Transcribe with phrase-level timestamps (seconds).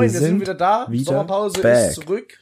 [0.00, 0.86] Moin, wir, sind, sind wieder da.
[0.88, 1.90] wieder Sommerpause back.
[1.90, 2.38] ist zurück.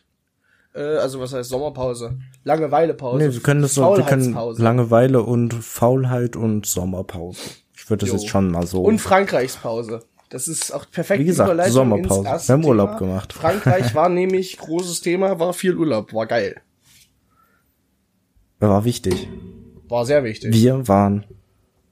[0.74, 2.18] Äh, also was heißt Sommerpause?
[2.48, 3.18] Langeweilepause.
[3.18, 4.32] Nee, wir können das so, wir können.
[4.56, 7.40] Langeweile und Faulheit und Sommerpause.
[7.76, 8.14] Ich würde das Jo.
[8.16, 8.82] jetzt schon mal so.
[8.82, 10.00] Und Frankreichspause.
[10.30, 12.48] Das ist auch perfekt Wie gesagt, Sommerpause.
[12.48, 12.98] Wir haben Urlaub Thema.
[12.98, 13.32] gemacht.
[13.32, 16.60] Frankreich war nämlich großes Thema, war viel Urlaub, war geil.
[18.60, 19.28] war wichtig.
[19.88, 20.52] War sehr wichtig.
[20.52, 21.24] Wir waren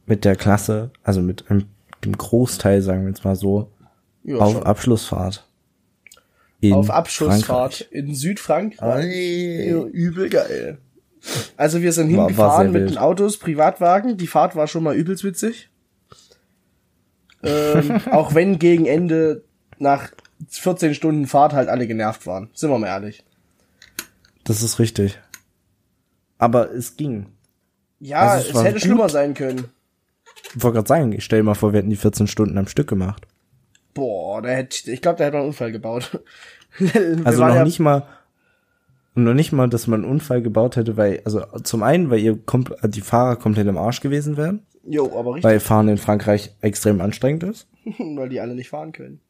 [0.07, 3.71] mit der Klasse, also mit dem Großteil, sagen wir jetzt mal so,
[4.23, 4.63] Ja, auf schon.
[4.65, 5.46] Abschlussfahrt.
[6.61, 7.89] In auf Abschlussfahrt Frankreich.
[7.93, 9.05] in Südfrankreich.
[9.05, 9.67] Ei.
[9.69, 10.79] Ja, Übel geil.
[11.57, 12.91] Also wir sind War- war hingefahren sehr mit wild.
[12.93, 14.17] den Autos, Privatwagen.
[14.17, 15.71] Die Fahrt war schon mal übelst witzig.
[17.43, 19.45] Ähm, auch wenn gegen Ende
[19.79, 20.11] nach
[20.49, 22.51] 14 Stunden Fahrt halt alle genervt waren.
[22.55, 23.25] Sind wir mal ehrlich.
[24.45, 25.19] Das ist richtig.
[26.39, 27.27] Aber es ging.
[28.01, 28.83] Ja, Also es es war hätte gut.
[28.83, 29.65] schlimmer sein können.
[30.55, 32.69] Ich wollte gerade sagen, ich stell dir mal vor, wir hätten die 14 Stunden am
[32.69, 33.27] Stück gemacht.
[33.97, 36.21] Boah, da hätte ich glaube, da hätte man einen Unfall gebaut.
[37.25, 38.07] Also noch ja- nicht mal,
[39.15, 42.19] und noch nicht mal, dass man einen Unfall gebaut hätte, weil, also zum einen, weil
[42.21, 45.97] ihr komp die Fahrer komplett im Arsch gewesen wären, Jo, aber richtig, weil Fahren in
[45.97, 47.67] Frankreich extrem anstrengend ist.
[47.99, 49.21] weil die alle nicht fahren können.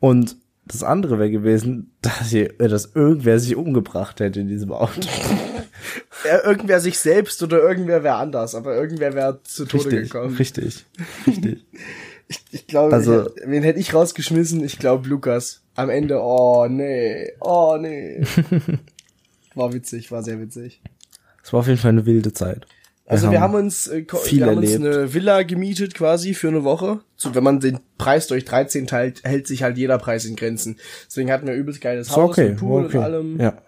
[0.00, 4.72] Und das andere wäre gewesen, dass, ihr, äh, dass irgendwer sich umgebracht hätte in diesem
[4.72, 5.00] Auto.
[6.26, 10.34] Ja, irgendwer sich selbst oder irgendwer wäre anders, aber irgendwer wäre zu Tode Richtig, gekommen.
[10.36, 10.86] richtig,
[11.26, 11.66] richtig.
[12.50, 14.64] Ich glaube, Also- ich, wen hätte ich rausgeschmissen?
[14.64, 15.62] Ich glaube Lukas.
[15.76, 18.22] Am Ende, oh nee, oh nee.
[19.54, 20.80] War witzig, war sehr witzig.
[21.42, 22.66] Es war auf jeden Fall eine wilde Zeit.
[23.06, 27.00] Also wir haben uns, äh, wir haben uns eine Villa gemietet quasi für eine Woche.
[27.16, 30.78] So, wenn man den Preis durch 13 teilt, hält sich halt jeder Preis in Grenzen.
[31.06, 32.96] Deswegen hatten wir übelst geiles Haus okay, mit Pool okay.
[32.96, 33.40] und allem.
[33.40, 33.58] Ja,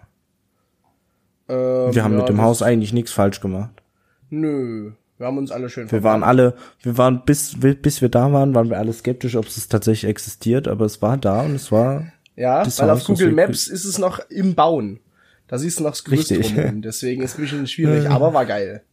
[1.49, 3.81] Ähm, wir haben ja, mit dem Haus eigentlich nichts falsch gemacht.
[4.29, 8.31] Nö, wir haben uns alle schön Wir waren alle, wir waren bis, bis wir da
[8.31, 11.71] waren, waren wir alle skeptisch, ob es tatsächlich existiert, aber es war da und es
[11.71, 14.99] war, Ja, weil auf Google Maps ist es noch im Bauen.
[15.47, 16.81] Da siehst du noch das drumherum.
[16.81, 18.83] Deswegen ist ein bisschen schwierig, aber war geil.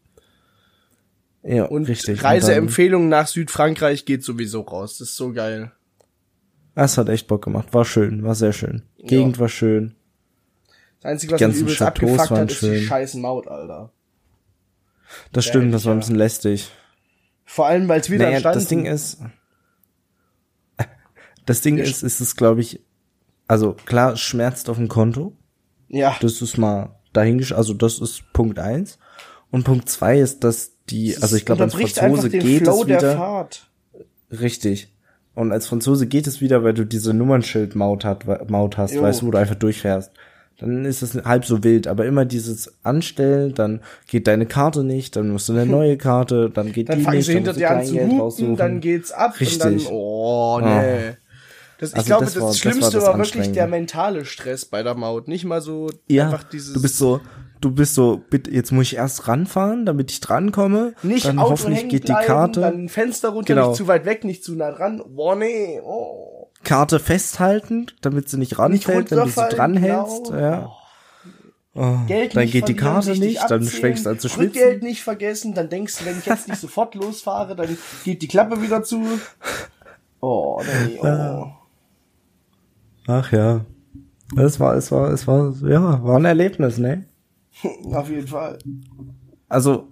[1.42, 2.22] ja, Und richtig.
[2.22, 4.98] Reiseempfehlungen nach Südfrankreich geht sowieso raus.
[4.98, 5.72] Das ist so geil.
[6.76, 7.72] Es hat echt Bock gemacht.
[7.72, 8.82] War schön, war sehr schön.
[8.98, 9.94] Gegend war schön.
[11.00, 12.82] Das Einzige, was Die mich übelst Chateaus abgefuckt hat, ist die schön.
[12.82, 13.92] scheiß Maut, Alter.
[15.32, 16.70] Das stimmt, das war ein bisschen lästig.
[17.44, 19.18] Vor allem, weil es wieder Naja, entstanden das Ding ist,
[21.46, 22.80] das Ding ist, ist es, glaube ich,
[23.46, 25.36] also klar, es schmerzt auf dem Konto.
[25.88, 28.98] Ja, Das ist mal dahingesch, also das ist Punkt eins.
[29.50, 32.98] Und Punkt zwei ist, dass die, also ich glaube, als Franzose geht Flow es der
[32.98, 33.16] wieder.
[33.16, 33.70] Fahrt.
[34.30, 34.92] Richtig.
[35.34, 39.02] Und als Franzose geht es wieder, weil du diese Nummernschildmaut hat, Maut hast, Jo.
[39.02, 40.12] weißt du, wo du einfach durchfährst.
[40.58, 45.16] Dann ist es halb so wild, aber immer dieses Anstellen, dann geht deine Karte nicht,
[45.16, 47.60] dann musst du eine neue Karte, dann geht Dann die nicht, sie hinter musst du
[47.60, 49.64] dir an zu hupen, dann geht's ab Richtig.
[49.64, 51.16] und dann, oh, nee.
[51.78, 54.64] Das, ich Also glaube, das war- das Schlimmste war das war, wirklich der mentale Stress
[54.64, 55.26] bei der Maut.
[55.26, 56.72] Nicht mal so ja, einfach dieses.
[56.72, 57.20] du bist so,
[57.60, 60.94] du bist so, bitte, jetzt muss ich erst ranfahren, damit ich drankomme.
[61.02, 63.68] nicht dann Auto hoffentlich geht die bleiben, Karte, dann Fenster runter, Genau.
[63.70, 65.02] nicht zu weit weg, nicht zu nah dran.
[65.08, 66.30] Boah, nee, oh.
[66.64, 70.38] Karte festhalten, damit sie nicht ranfällt, wenn du sie dranhältst, genau.
[70.38, 70.72] ja.
[71.76, 74.62] Oh, Geld dann geht die Karte nicht, dann abzählen, fängst du an zu schwitzen.
[74.62, 78.28] Rückgeld nicht vergessen, dann denkst du, wenn ich jetzt nicht sofort losfahre, dann geht die
[78.28, 79.04] Klappe wieder zu.
[80.20, 81.52] Oh, nee, oh.
[83.08, 83.64] Ach ja.
[84.36, 87.06] Es war, es war, es war, ja, war ein Erlebnis, ne?
[87.92, 88.58] Auf jeden Fall.
[89.48, 89.88] Also,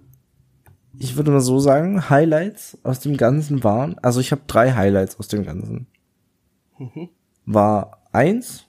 [0.97, 5.19] ich würde mal so sagen, Highlights aus dem Ganzen waren, also ich habe drei Highlights
[5.19, 5.87] aus dem Ganzen.
[7.45, 8.65] War eins,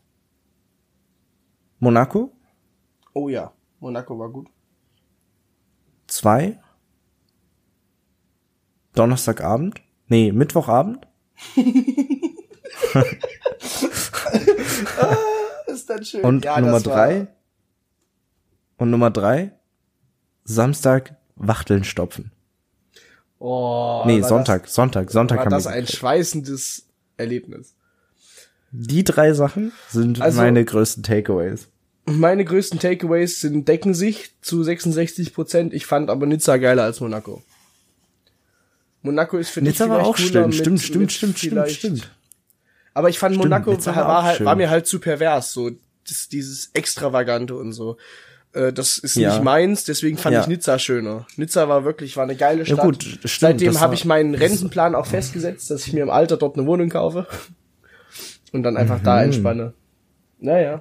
[1.79, 2.33] Monaco,
[3.13, 4.49] Oh ja, Monaco war gut.
[6.07, 6.61] zwei,
[8.95, 11.07] Donnerstagabend, nee, Mittwochabend,
[15.67, 16.23] Ist dann schön.
[16.25, 17.27] und Ja, Nummer das war- drei,
[18.77, 19.53] und Nummer drei,
[20.45, 22.31] Samstag Wachteln stopfen.
[23.39, 27.74] Oh, Nee, Sonntag, Sonntag, Sonntag Das, haben war wir das ein schweißendes Erlebnis.
[28.77, 31.69] Die drei Sachen sind Also- meine größten Takeaways.
[32.07, 35.73] Meine größten Takeaways sind, decken sich zu 66 Prozent.
[35.73, 37.43] Ich fand aber Nizza geiler als Monaco.
[39.03, 41.71] Monaco ist für dich Nizza war auch cooler stimmt, mit- stimmt, stimmt, mit stimmt, stimmt,
[41.71, 42.11] stimmt.
[42.95, 44.47] Aber ich fand Stimmt, Monaco Nizza war, war halt, schön.
[44.47, 45.71] war mir halt zu pervers, so
[46.09, 47.97] das, dieses Extravagante und so.
[48.53, 49.33] Äh, das ist Ja.
[49.33, 50.41] nicht meins, deswegen fand Ja.
[50.43, 51.27] ich Nizza schöner.
[51.37, 52.79] Nizza war wirklich, war eine geile Stadt.
[52.79, 56.37] Ja, gut, stimmt, Seitdem habe ich meinen Rentenplan auch festgesetzt, dass ich mir im Alter
[56.37, 57.27] dort eine Wohnung kaufe.
[58.55, 59.25] Und dann einfach da Mhm.
[59.25, 59.75] entspanne.
[60.39, 60.81] Naja.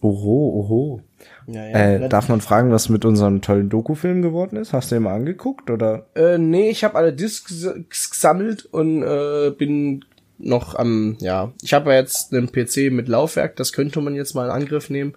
[0.00, 1.00] Oho, oho.
[1.48, 1.76] Ja, ja.
[1.76, 4.72] Äh, darf man fragen, was mit unserem tollen Doku-Film geworden ist?
[4.72, 6.06] Hast du den mal angeguckt oder?
[6.14, 10.04] Äh, nee, ich habe alle Discs gesammelt und äh, bin
[10.38, 14.34] noch am, ja, ich habe ja jetzt einen PC mit Laufwerk, das könnte man jetzt
[14.34, 15.14] mal in Angriff nehmen.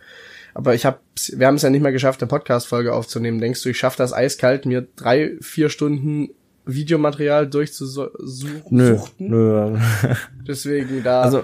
[0.55, 0.97] Aber ich habe,
[1.33, 3.39] wir haben es ja nicht mehr geschafft, eine Podcast-Folge aufzunehmen.
[3.39, 6.29] Denkst du, ich schaffe das eiskalt, mir drei, vier Stunden
[6.65, 8.11] Videomaterial durchzusuchen?
[8.69, 9.77] Nö, nö.
[10.47, 11.21] Deswegen da.
[11.21, 11.43] Also,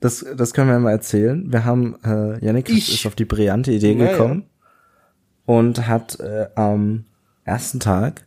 [0.00, 1.50] Das, das können wir mal erzählen.
[1.50, 4.12] Wir haben, äh, Yannick Ich- ist auf die brillante Idee Naja.
[4.12, 4.44] gekommen
[5.46, 7.04] und hat äh, am
[7.44, 8.26] ersten Tag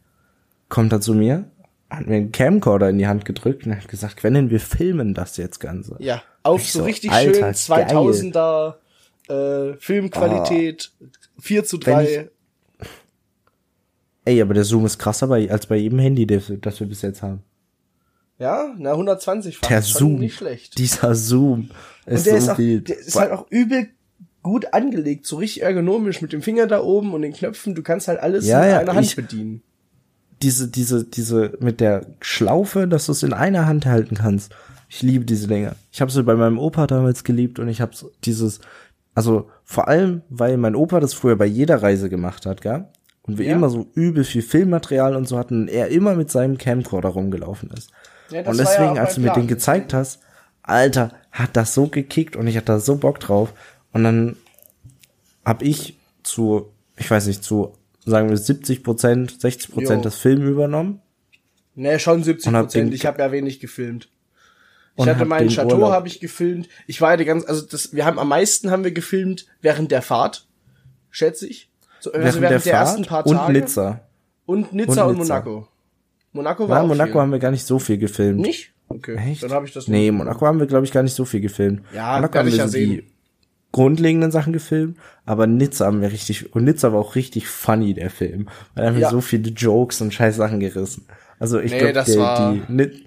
[0.69, 1.45] kommt er zu mir,
[1.89, 5.37] hat mir einen Camcorder in die Hand gedrückt und hat gesagt, Quentin, wir filmen das
[5.37, 5.95] jetzt Ganze.
[5.99, 8.75] ja, auf so so, richtig Alter, schön 2000er
[9.29, 10.91] äh, Filmqualität,
[11.39, 12.29] 4 zu Wenn 3.
[14.27, 17.01] Ey, aber der Zoom ist krasser bei, als bei jedem Handy, das, das wir bis
[17.01, 17.41] jetzt haben.
[18.39, 20.77] Ja, na 120 fach Der Zoom, nicht schlecht.
[20.77, 21.69] dieser Zoom
[22.05, 22.81] ist Und der so ist, auch, viel.
[22.81, 23.87] der ist halt auch übel
[24.43, 27.73] gut angelegt, so richtig ergonomisch mit dem Finger da oben und den Knöpfen.
[27.73, 29.61] Du kannst halt alles Ja, mit ja, einer Hand ich- bedienen.
[30.41, 34.53] diese, diese, diese mit der Schlaufe, dass du es in einer Hand halten kannst.
[34.89, 35.75] Ich liebe diese Dinger.
[35.91, 37.91] Ich habe sie bei meinem Opa damals geliebt und ich habe
[38.23, 38.59] dieses,
[39.15, 42.85] also vor allem, weil mein Opa das früher bei jeder Reise gemacht hat, gell?
[43.27, 43.55] Und wir Ja.
[43.55, 47.91] immer so übel viel Filmmaterial und so hatten, er immer mit seinem Camcorder rumgelaufen ist.
[48.29, 50.21] Ja, und ja deswegen, auch als du mir den gezeigt hast,
[50.63, 53.53] Alter, hat das so gekickt und ich hatte da so Bock drauf.
[53.91, 54.37] Und dann
[55.45, 57.73] hab ich zu, ich weiß nicht, zu,
[58.05, 59.75] sagen wir 70 Prozent, 60 Jo.
[59.75, 61.01] Prozent das Film übernommen.
[61.75, 62.93] Nee, schon 70 Und hab Prozent.
[62.93, 64.09] Ich habe ja wenig gefilmt.
[64.95, 66.67] Ich Und hatte meinen Chateau habe ich gefilmt.
[66.87, 69.91] Ich war ja die ganze, also das, wir haben am meisten haben wir gefilmt während
[69.91, 70.47] der Fahrt,
[71.11, 71.69] schätze ich.
[72.07, 73.53] So, also während der, ersten paar und Tage.
[73.53, 73.99] Nizza.
[74.45, 75.33] Und Nizza Und und, Nizza.
[75.39, 75.67] Monaco.
[76.33, 77.21] Monaco war Ja, auch Monaco viel.
[77.21, 78.39] haben wir gar nicht so viel gefilmt.
[78.41, 78.73] nicht.
[78.89, 79.43] Okay, Echt?
[79.43, 80.17] dann habe ich das Nee, nicht.
[80.17, 81.81] Monaco haben wir, glaube ich, gar nicht so viel gefilmt.
[81.93, 82.89] Ja, Monaco haben wir ja so sehen.
[82.91, 83.03] die
[83.73, 88.09] grundlegenden Sachen gefilmt, aber Nizza haben wir richtig, und Nizza war auch richtig funny, der
[88.09, 88.47] Film.
[88.73, 89.09] Weil er haben wir Ja.
[89.09, 91.05] so viele Jokes und scheiß Sachen gerissen.
[91.37, 92.03] Also ich Nee, glaube,
[92.69, 93.05] die, die,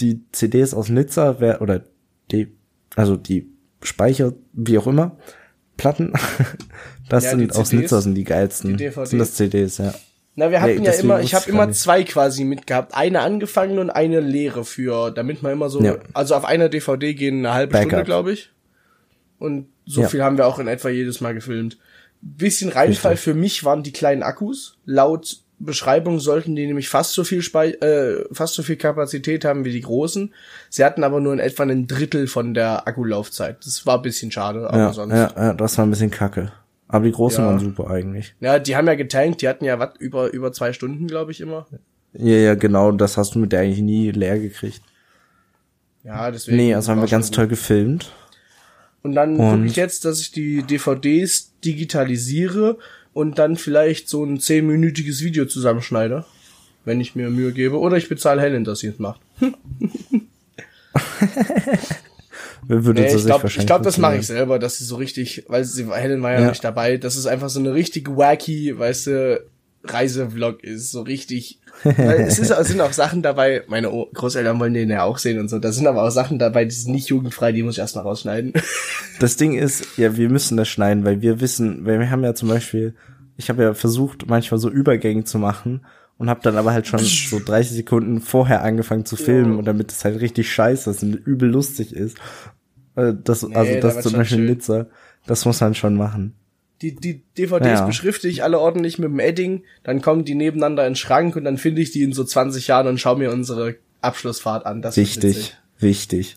[0.00, 1.82] die CDs aus Nizza, wär, oder
[2.30, 2.56] die,
[2.94, 3.50] also die
[3.82, 5.16] Speicher, wie auch immer,
[5.76, 6.12] Platten,
[7.12, 8.70] das Ja, die sind aus Nizza sind die geilsten.
[8.76, 9.10] die DVDs.
[9.10, 9.94] Sind das CDs, ja.
[10.34, 12.94] Na, wir hatten Nee, ja immer, ich habe immer zwei quasi mitgehabt.
[12.94, 15.96] Eine angefangen und eine leere für, damit man immer so, Ja.
[16.14, 17.88] also auf einer DVD gehen eine halbe Backup.
[17.90, 18.50] Stunde, glaube ich.
[19.38, 20.08] Und so Ja.
[20.08, 21.76] viel haben wir auch in etwa jedes Mal gefilmt.
[22.22, 24.78] Bisschen Reinfall für mich waren die kleinen Akkus.
[24.86, 29.64] Laut Beschreibung sollten die nämlich fast so viel Spei äh, fast so viel Kapazität haben
[29.64, 30.32] wie die großen.
[30.70, 33.64] Sie hatten aber nur in etwa ein Drittel von der Akkulaufzeit.
[33.64, 35.12] Das war ein bisschen schade, aber Ja, sonst.
[35.14, 36.52] ja, ja, das war ein bisschen kacke.
[36.88, 37.50] Aber die großen Ja.
[37.50, 38.34] waren super eigentlich.
[38.40, 41.40] Ja, die haben ja getankt, die hatten ja was über über zwei Stunden, glaube ich
[41.40, 41.66] immer.
[42.12, 44.82] Ja, ja, genau, das hast du mit der eigentlich nie leer gekriegt.
[46.04, 46.56] Ja, deswegen.
[46.56, 48.12] Nee, also haben wir ganz schon toll gefilmt.
[49.02, 52.78] Und dann gucke ich jetzt, dass ich die DVDs digitalisiere
[53.12, 56.24] und dann vielleicht so ein zehnminütiges Video zusammenschneide,
[56.84, 57.78] wenn ich mir Mühe gebe.
[57.78, 59.20] Oder ich bezahle Helen, dass sie es macht.
[62.68, 65.92] Würde Nee, ich glaube, glaub, das mache ich selber, dass sie so richtig, weil sie,
[65.92, 66.48] Helen war ja, Ja.
[66.48, 69.44] nicht dabei, dass es einfach so eine richtig wacky, weißt du,
[69.84, 71.58] Reisevlog ist, so richtig.
[71.82, 75.48] Weil es, ist, sind auch Sachen dabei, meine Großeltern wollen den ja auch sehen und
[75.48, 78.04] so, da sind aber auch Sachen dabei, die sind nicht jugendfrei, die muss ich erstmal
[78.04, 78.52] rausschneiden.
[79.18, 82.34] Das Ding ist, ja, wir müssen das schneiden, weil wir wissen, weil wir haben ja
[82.34, 82.94] zum Beispiel,
[83.36, 85.84] ich habe ja versucht, manchmal so Übergänge zu machen
[86.18, 89.58] und habe dann aber halt schon so 30 Sekunden vorher angefangen zu filmen Ja.
[89.58, 92.16] und damit es halt richtig scheiße ist und übel lustig ist.
[92.96, 94.40] Äh, Das, also da das zum schon Beispiel.
[94.46, 94.86] Nizza,
[95.26, 96.34] das muss man schon machen.
[96.82, 97.86] Die, die DVDs Ja.
[97.86, 101.44] beschrifte ich alle ordentlich mit dem Edding, dann kommen die nebeneinander in den Schrank und
[101.44, 104.82] dann finde ich die in so 20 Jahren und schaue mir unsere Abschlussfahrt an.
[104.82, 106.36] Das Wichtig, wichtig.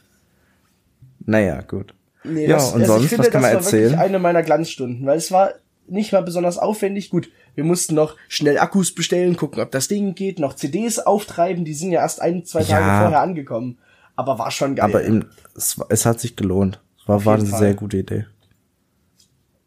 [1.25, 1.93] Naja, gut.
[2.23, 3.99] Nee, Ja, das, und also sonst, ich finde, was kann das man war wirklich erzählen?
[3.99, 5.53] eine meiner Glanzstunden, weil es war
[5.87, 7.09] nicht mal besonders aufwendig.
[7.09, 11.65] Gut, wir mussten noch schnell Akkus bestellen, gucken, ob das Ding geht, noch CDs auftreiben,
[11.65, 12.99] die sind ja erst ein, zwei Tage Ja.
[13.01, 13.77] vorher angekommen.
[14.15, 14.85] Aber war schon geil.
[14.85, 16.81] Aber im, es, es hat sich gelohnt.
[17.05, 17.59] War, war eine Fall.
[17.59, 18.25] sehr gute Idee.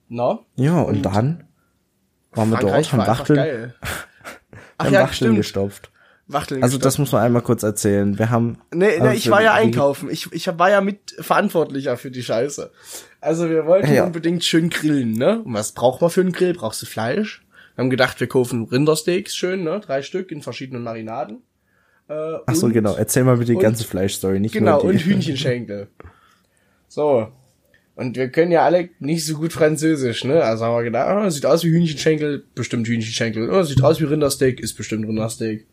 [0.09, 0.45] no?
[0.57, 1.45] Ja, und, dann
[2.33, 3.73] waren wir dort, haben Wachteln,
[4.79, 5.37] haben ja, Wachteln stimmt.
[5.37, 5.91] gestopft.
[6.27, 6.85] Wachteln Also gestopft.
[6.87, 8.19] das muss man einmal kurz erzählen.
[8.19, 10.11] Wir haben Nee, nee ich war ja einkaufen.
[10.11, 12.71] Ich, ich war ja mit verantwortlicher für die Scheiße.
[13.21, 14.05] Also wir wollten Ja.
[14.05, 15.41] unbedingt schön grillen, ne?
[15.43, 16.53] Und was braucht man für einen Grill?
[16.55, 17.45] Brauchst du Fleisch?
[17.75, 19.81] Wir haben gedacht, wir kaufen Rindersteaks schön, ne?
[19.81, 21.43] Drei Stück in verschiedenen Marinaden.
[22.09, 22.95] Äh, Ach so, genau.
[22.95, 24.99] Erzähl mal bitte die und- ganze Fleischstory, nicht Genau, nur die.
[24.99, 25.89] und Hühnchenschenkel.
[26.89, 27.29] So.
[27.97, 30.43] Und wir können ja alle nicht so gut Französisch, ne?
[30.45, 33.51] Also haben wir gedacht, oh, sieht aus wie Hühnchenschenkel, bestimmt Hühnchenschenkel.
[33.51, 35.67] Oh, sieht aus wie Rindersteak, ist bestimmt Rindersteak.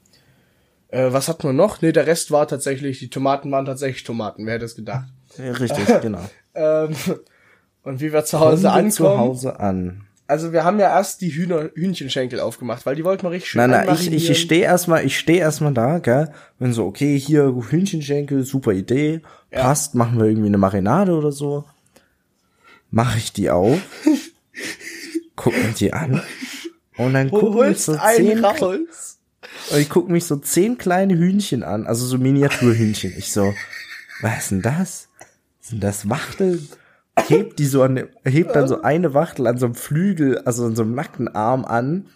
[0.89, 1.81] Äh, was hat man noch?
[1.83, 4.45] Ne, der Rest war tatsächlich, die Tomaten waren tatsächlich Tomaten.
[4.45, 5.07] Wer hätte es gedacht?
[5.37, 6.19] Ja, richtig, genau.
[6.57, 6.95] Ähm,
[7.83, 8.91] und wie wir zu Hause Kommen wir ankommen.
[8.91, 10.04] zu Hause an.
[10.27, 13.60] Also wir haben ja erst die Hühner, Hühnchenschenkel aufgemacht, weil die wollten wir richtig schön
[13.62, 14.32] Nein, nein, ich, einmarinieren.
[14.32, 16.32] ich stehe erstmal, ich stehe erstmal da, gell?
[16.58, 19.62] Wenn so, okay, hier Hühnchenschenkel, super Idee, Ja.
[19.63, 21.65] passt, machen wir irgendwie eine Marinade oder so.
[22.89, 23.77] Mache ich die auf,
[25.36, 26.22] guck mir die an
[26.98, 29.20] und dann gucken mich so zehn, raus.
[29.72, 33.13] und ich guck mich so zehn kleine Hühnchen an, also so Miniaturhühnchen.
[33.17, 33.53] Ich so,
[34.22, 35.10] was ist denn das?
[35.62, 36.67] Sind das Wachteln?
[37.27, 40.75] Hebt die so an, hebt dann so eine Wachtel an so einem Flügel, also an
[40.75, 42.07] so einem nackten Arm an,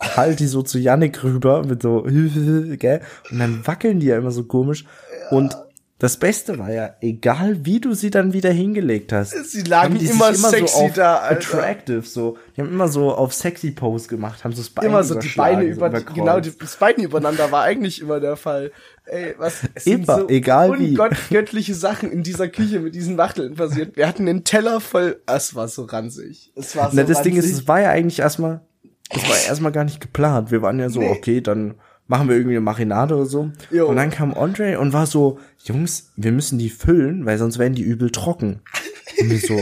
[0.00, 3.00] halt die so zu Yannick rüber mit so, gell?
[3.30, 4.84] Und dann wackeln die ja immer so komisch.
[5.30, 5.56] Und
[6.02, 9.30] das Beste war ja, egal wie du sie dann wieder hingelegt hast.
[9.48, 11.36] Sie lagen sich immer sexy so da, Alter.
[11.36, 12.36] Attractive, so.
[12.56, 15.28] Die haben immer so auf sexy Pose gemacht, haben so das Bein Immer so die
[15.28, 16.16] Beine so über, überkreuzt.
[16.16, 18.72] genau, die, das Bein übereinander war eigentlich immer der Fall.
[19.06, 20.96] Ey, was, es sind Immer, egal wie.
[20.98, 23.96] ungöttliche Sachen in dieser Küche mit diesen Wachteln passiert.
[23.96, 26.52] Wir hatten einen Teller voll, es war so ranzig.
[26.54, 27.58] Es war so Na, das Ding ist, ranzig.
[27.62, 28.60] es war ja eigentlich erstmal,
[29.10, 30.50] es war erstmal gar nicht geplant.
[30.52, 31.08] Wir waren ja so, Nee.
[31.10, 31.74] okay, dann
[32.06, 33.50] machen wir irgendwie eine Marinade oder so.
[33.70, 33.88] Jo.
[33.88, 37.74] Und dann kam Andre und war so, Jungs, wir müssen die füllen, weil sonst werden
[37.74, 38.60] die übel trocken.
[39.20, 39.58] Und wir so,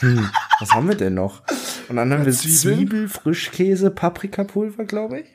[0.00, 1.42] hm, was haben wir denn noch?
[1.88, 2.78] Und dann haben wir Zwiebeln?
[2.78, 5.26] Zwiebel, Frischkäse, Paprikapulver, glaube ich.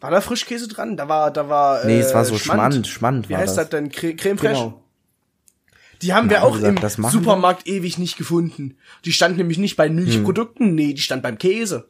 [0.00, 0.96] War da Frischkäse dran?
[0.96, 3.68] Da war, da war, Nee, es war so äh, Schmand, Schmand Wie war heißt das,
[3.68, 3.70] das.
[3.70, 3.90] denn?
[3.90, 4.54] Cre Creme Fraiche?
[4.54, 4.82] Genau.
[6.02, 7.18] Die haben wir Na, haben auch wir gesagt, im machen wir.
[7.20, 8.76] Supermarkt ewig nicht gefunden.
[9.04, 11.86] Die stand nämlich nicht bei Milchprodukten, nee, die stand beim Käse.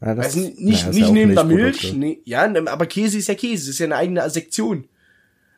[0.00, 1.44] Ja, das, Also nicht, na, ja nicht auch neben der.
[1.44, 4.88] Milch, nee, ja, ne, aber Käse ist ja Käse, das ist ja eine eigene Sektion.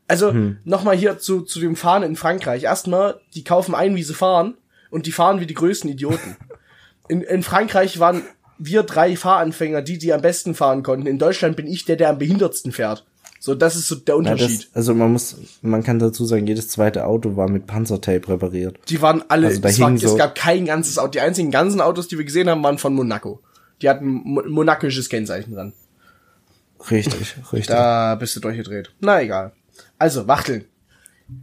[0.09, 0.59] Also, Hm.
[0.65, 2.65] nochmal hier zu, zu dem Fahren in Frankreich.
[2.65, 4.55] Erstmal, die kaufen ein, wie sie fahren,
[4.91, 6.37] und die fahren wie die größten Idioten.
[7.09, 8.23] In, in Frankreich waren
[8.64, 11.07] wir drei Fahranfänger, die, die am besten fahren konnten.
[11.07, 13.04] In Deutschland bin ich der, der am behindertsten fährt.
[13.40, 14.69] So, das ist so der Ja, Unterschied.
[14.69, 18.78] das, also man muss, man kann dazu sagen, jedes zweite Auto war mit Panzertape repariert.
[18.88, 21.11] Die waren alle, Also da es, war, hing es so- gab kein ganzes Auto.
[21.11, 23.40] Die einzigen ganzen Autos, die wir gesehen haben, waren von Monaco.
[23.81, 25.73] Die hatten mo monakisches Kennzeichen dran.
[26.90, 27.66] Richtig, richtig.
[27.66, 28.92] Da bist du durchgedreht.
[29.00, 29.52] Na egal.
[29.99, 30.64] Also, Wachteln.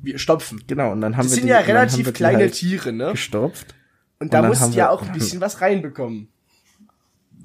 [0.02, 0.62] Wir stopfen.
[0.68, 3.12] Genau, und dann haben Das wir sind die, ja relativ kleine halt Tiere, ne?
[3.12, 3.74] gestopft.
[4.20, 6.28] Und da und dann musst du ja auch ein bisschen was reinbekommen.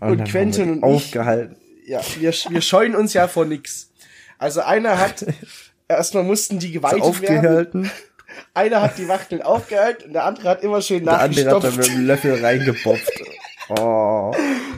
[0.01, 1.57] Und, Und dann Quentin und ich- aufgehalten.
[1.87, 3.91] Ja, wir, wir scheuen uns ja vor nix.
[4.39, 5.25] Also einer hat,
[5.89, 7.03] erstmal mussten die werden.
[7.03, 7.91] aufgehalten.
[8.55, 11.69] Einer hat die Wachteln aufgehalten und der andere hat immer schön Der andere hat da
[11.69, 11.91] mit nachgestopft.
[11.99, 13.13] dem Löffel reingepopft.
[13.71, 14.31] Oh.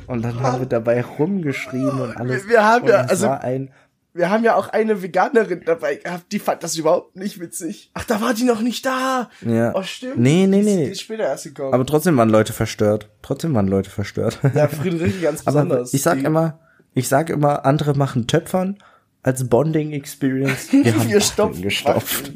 [0.06, 2.46] Und dann haben wir dabei rumgeschrien und alles.
[2.48, 3.72] Wir- haben und ja, also- war ein,
[4.16, 7.90] Wir haben ja auch eine Veganerin dabei gehabt, die fand das überhaupt nicht witzig.
[7.94, 9.30] Ach, da war die noch nicht da.
[9.42, 9.74] ja.
[9.74, 10.18] Oh, stimmt.
[10.18, 10.86] Nee, nee, nee.
[10.86, 11.74] Die ist später erst gekommen.
[11.74, 13.08] Aber trotzdem waren Leute verstört.
[13.22, 14.38] Trotzdem waren Leute verstört.
[14.54, 15.92] ja, Friederike ganz Aber besonders.
[15.94, 16.58] ich sag Die- immer,
[16.94, 18.78] ich sag immer, andere machen Töpfern
[19.22, 20.68] als Bonding Experience.
[20.72, 21.62] Wir haben wir stopfen.
[21.62, 22.32] gestopft.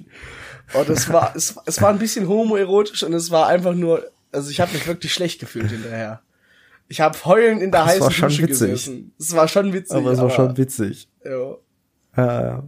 [0.75, 4.50] Oh, das war, es, es war ein bisschen homoerotisch und es war einfach nur, also
[4.50, 6.20] ich habe mich wirklich schlecht gefühlt hinterher.
[6.88, 8.58] Ich habe heulend in der Das war heißen schon Dusche witzig.
[8.70, 9.12] gesessen.
[9.18, 9.96] Es war schon witzig.
[9.96, 11.08] Aber es war schon witzig.
[11.25, 11.54] Ja.
[12.16, 12.62] Ja, ja.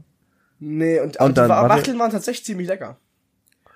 [0.61, 2.99] Nee, und, Und dann die Wa- warte- Wachteln waren tatsächlich ziemlich lecker.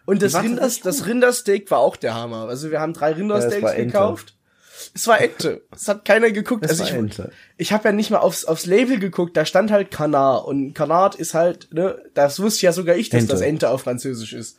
[0.05, 2.47] Und das, Rinders, das Rindersteak war auch der Hammer.
[2.49, 3.87] Also wir haben drei Rindersteaks war Ente.
[3.93, 4.37] gekauft.
[4.95, 5.63] Es war Ente.
[5.75, 6.65] Es hat keiner geguckt.
[6.65, 7.33] Es also war ich, Ente.
[7.57, 10.47] ich habe ja nicht mal aufs, aufs Label geguckt, da stand halt Canard.
[10.47, 13.33] Und Canard ist halt, ne, das wusste ja sogar ich, dass Ente.
[13.33, 14.59] das Ente auf Französisch ist.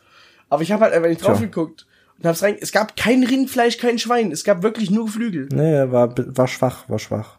[0.50, 1.46] Aber ich habe halt einfach nicht drauf Tja.
[1.46, 1.86] geguckt.
[2.18, 4.32] Und hab's rein, es gab kein Rindfleisch, kein Schwein.
[4.32, 5.48] Es gab wirklich nur Geflügel.
[5.52, 7.38] Nee, war, war schwach, war schwach.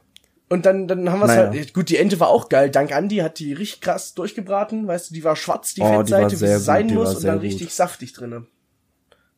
[0.49, 1.49] Und dann, dann haben wir es Naja.
[1.51, 2.71] halt, gut, die Ente war auch geil.
[2.71, 4.87] Dank Andi hat die richtig krass durchgebraten.
[4.87, 7.15] Weißt du, die war schwarz, die Oh, die Fettseite, wie sehr sie sein die muss.
[7.17, 7.43] Und dann gut.
[7.43, 8.47] richtig saftig drinne.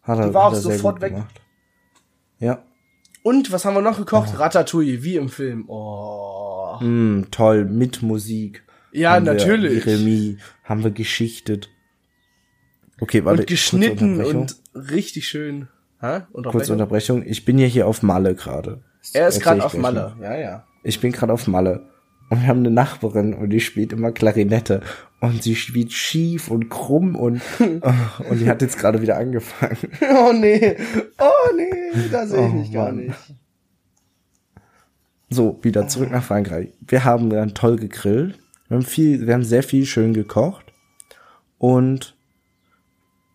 [0.01, 1.13] Hat er, Die war auch sofort weg.
[1.13, 1.41] gemacht.
[2.39, 2.63] Ja.
[3.23, 4.39] Und was haben wir noch gekocht?
[4.39, 5.65] Ratatouille, wie im Film.
[5.67, 6.77] Oh.
[6.79, 8.63] Mm, toll, mit Musik.
[8.93, 9.85] Ja, Haben wir natürlich.
[9.85, 11.69] Jeremie, haben wir geschichtet.
[12.99, 13.41] Okay, warte.
[13.41, 15.67] und geschnitten und richtig schön.
[15.99, 16.21] Hä?
[16.33, 17.23] Kurze Unterbrechung?
[17.25, 18.81] Ich bin ja hier auf Malle gerade.
[19.13, 20.15] Er ist gerade auf Malle.
[20.21, 20.65] Ja, ja.
[20.83, 21.87] Ich bin gerade auf Malle.
[22.29, 24.81] Und wir haben eine Nachbarin und die spielt immer Klarinette.
[25.19, 29.77] Und sie spielt schief und krumm und, und die hat jetzt gerade wieder angefangen.
[30.01, 30.77] Oh nee.
[31.19, 32.09] Oh nee.
[32.11, 32.95] Da sehe ich Oh, mich gar Mann.
[33.07, 33.15] nicht.
[35.29, 36.69] So, wieder zurück nach Frankreich.
[36.87, 38.39] Wir haben dann toll gegrillt.
[38.67, 40.73] Wir haben viel, wir haben sehr viel schön gekocht.
[41.57, 42.15] Und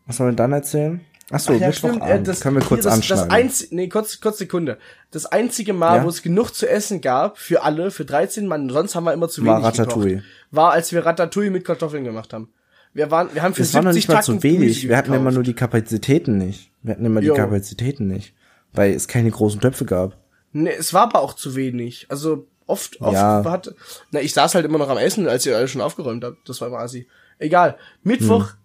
[0.06, 1.00] was sollen wir dann erzählen?
[1.30, 2.02] Ach so, Ach ja, stimmt.
[2.04, 3.28] Äh, das, Können wir kurz das, anschneiden.
[3.28, 4.78] Das einzige, nee, kurz, kurz Sekunde.
[5.10, 6.04] Das einzige Mal, Ja?
[6.04, 9.28] wo es genug zu essen gab, für alle, für 13 Mann, sonst haben wir immer
[9.28, 10.10] zu War wenig Ratatouille.
[10.16, 12.48] gekocht, war, als wir Ratatouille mit Kartoffeln gemacht haben.
[12.94, 14.88] Wir waren, wir haben für Es war noch 70 nicht mal zu wenig.
[14.88, 15.34] Wir hatten immer gekauft.
[15.34, 16.70] nur die Kapazitäten nicht.
[16.82, 17.34] Wir hatten immer Jo.
[17.34, 18.32] die Kapazitäten nicht.
[18.72, 20.16] Weil es keine großen Töpfe gab.
[20.52, 22.06] Nee, es war aber auch zu wenig.
[22.08, 23.44] Also oft, oft Ja.
[23.44, 23.74] hat,
[24.12, 26.48] na, ich saß halt immer noch am Essen, als ihr alle schon aufgeräumt habt.
[26.48, 27.06] Das war immer assi.
[27.38, 27.76] Egal.
[28.02, 28.56] Mittwoch, Hm.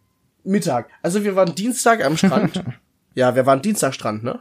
[0.43, 0.89] Mittag.
[1.01, 2.63] Also wir waren Dienstag am Strand.
[3.15, 4.39] ja, wir waren Dienstag Strand, ne?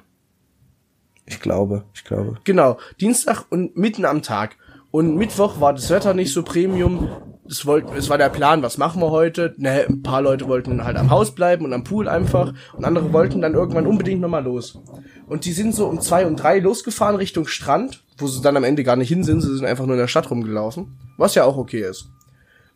[1.27, 2.39] Ich glaube, ich glaube.
[2.45, 2.79] Genau.
[3.01, 4.57] Dienstag und mitten am Tag.
[4.91, 7.09] Und Mittwoch war das Wetter nicht so Premium.
[7.49, 9.55] Es, wollt, es war der Plan, was machen wir heute?
[9.57, 12.53] Ne, ein paar Leute wollten halt am Haus bleiben und am Pool einfach.
[12.77, 14.81] Und andere wollten dann irgendwann unbedingt nochmal los.
[15.27, 18.65] Und die sind so um zwei und drei losgefahren Richtung Strand, wo sie dann am
[18.65, 19.41] Ende gar nicht hin sind.
[19.41, 20.99] Sie sind einfach nur in der Stadt rumgelaufen.
[21.17, 22.09] Was ja auch okay ist.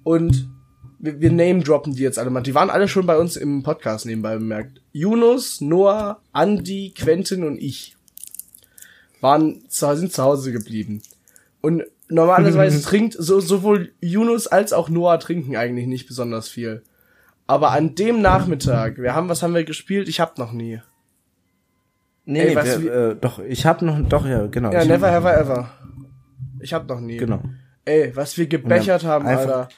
[0.04, 0.49] Und
[1.05, 2.41] wir, wir name-droppen die jetzt alle mal.
[2.41, 4.81] Die waren alle schon bei uns im Podcast nebenbei bemerkt.
[4.93, 7.97] Yunus, Noah, Andy, Quentin und ich
[9.21, 11.03] waren sind zu Hause geblieben.
[11.61, 16.83] Und normalerweise trinkt so, sowohl Yunus als auch Noah trinken eigentlich nicht besonders viel.
[17.47, 20.09] Aber an dem Nachmittag, wir haben, was haben wir gespielt?
[20.09, 20.81] Ich hab noch nie.
[22.25, 24.73] Nee, Ey, nee, was wir, äh, doch, ich hab noch, doch, ja, genau.
[24.73, 25.71] Ja, never have I ever.
[26.61, 27.19] Ich hab noch nie.
[27.19, 27.43] Genau.
[27.87, 29.69] Ey, was wir gebechert Wir haben, Alter.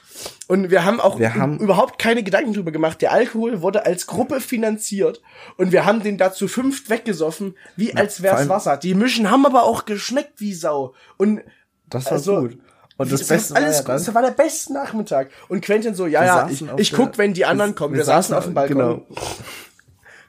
[0.47, 3.01] Und wir haben auch Wir haben- überhaupt keine Gedanken drüber gemacht.
[3.01, 5.21] Der Alkohol wurde als Gruppe finanziert
[5.57, 8.77] und wir haben den dazu fünft weggesoffen, wie als vor wär's Wasser.
[8.77, 10.93] Die Mischen haben aber auch geschmeckt wie Sau.
[11.17, 11.41] Und
[11.89, 12.57] Das war Also, gut.
[12.99, 13.87] Und das es Beste war alles war gut.
[13.89, 15.29] ja Das war der beste Nachmittag.
[15.49, 17.93] Und Quentin so, ja, Wir ja, ich, saßen ich der- guck, wenn die anderen kommen.
[17.93, 18.77] Wir, saßen auf dem Balkon.
[18.77, 19.05] Genau.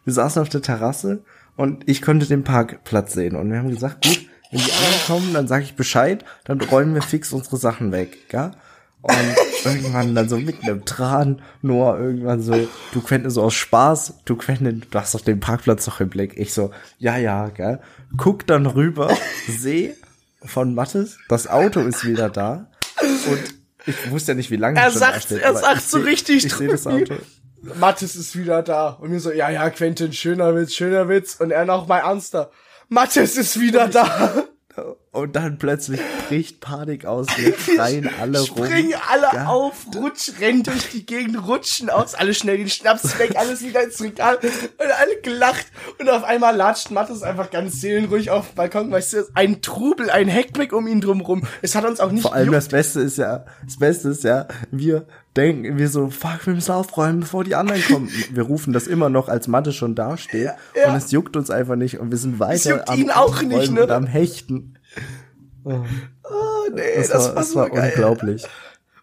[0.05, 1.23] Wir saßen auf der Terrasse
[1.57, 3.37] und ich konnte den Parkplatz sehen.
[3.37, 6.95] Und wir haben gesagt, gut, wenn die anderen kommen, dann sage ich Bescheid, dann räumen
[6.95, 8.53] wir fix unsere Sachen weg, ja?
[9.01, 9.15] Und
[9.65, 12.55] irgendwann dann so mit einem Tran, Noah irgendwann so,
[12.93, 16.37] du Quentin so aus Spaß, du Quentin, du hast doch den Parkplatz doch im Blick.
[16.37, 17.81] Ich so, ja, ja, gell.
[18.17, 19.95] Guck dann rüber, seh
[20.45, 22.71] von Mattes, das Auto ist wieder da.
[23.01, 23.39] Und
[23.87, 26.45] ich wusste ja nicht, wie lange Er sagt- steht, er sagt ich so seh- richtig
[26.47, 27.15] Ich sehe das Auto.
[27.79, 28.89] Mathis ist wieder da.
[28.91, 31.37] Und mir so, ja, ja, Quentin, schöner Witz, schöner Witz.
[31.37, 32.51] Und er noch mal ernster.
[32.89, 34.45] Mathis ist wieder da.
[35.19, 38.67] Und dann plötzlich bricht Panik aus, wir schreien alle rum.
[38.67, 39.47] Springen alle Ja.
[39.47, 43.83] auf, rutsch, rennen durch die Gegend, rutschen aus, alle schnell den Schnaps weg, alles wieder
[43.83, 44.47] ins Regal und
[45.01, 45.67] alle gelacht.
[45.99, 50.11] Und auf einmal latscht Mathis einfach ganz seelenruhig auf den Balkon, weißt du, ein Trubel,
[50.11, 51.43] ein Heckmeck um ihn drumrum.
[51.63, 52.57] Es hat uns auch nicht Vor allem gejuckt.
[52.57, 56.73] das Beste ist ja, das Beste ist ja, wir denken, wir so, fuck, wir müssen
[56.73, 58.11] aufräumen, bevor die anderen kommen.
[58.33, 60.51] Wir rufen das immer noch, als Mathe schon dasteht.
[60.75, 60.89] ja.
[60.91, 63.83] Und es juckt uns einfach nicht und wir sind weiter juckt ihn auch nicht, ne?
[63.85, 64.78] und am Hechten.
[65.65, 65.85] Oh,
[66.75, 67.93] nee, Das, das, war, war das war geil.
[67.95, 68.47] unglaublich.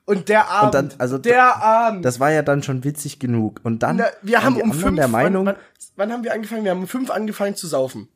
[0.05, 2.05] Und der Abend, dann, also, der Abend.
[2.05, 3.61] Das war ja dann schon witzig genug.
[3.63, 5.63] Und dann Na, wir haben um fünf, der Meinung, wann, wann,
[5.95, 6.63] wann haben wir angefangen?
[6.63, 8.07] Wir haben um fünf angefangen zu saufen.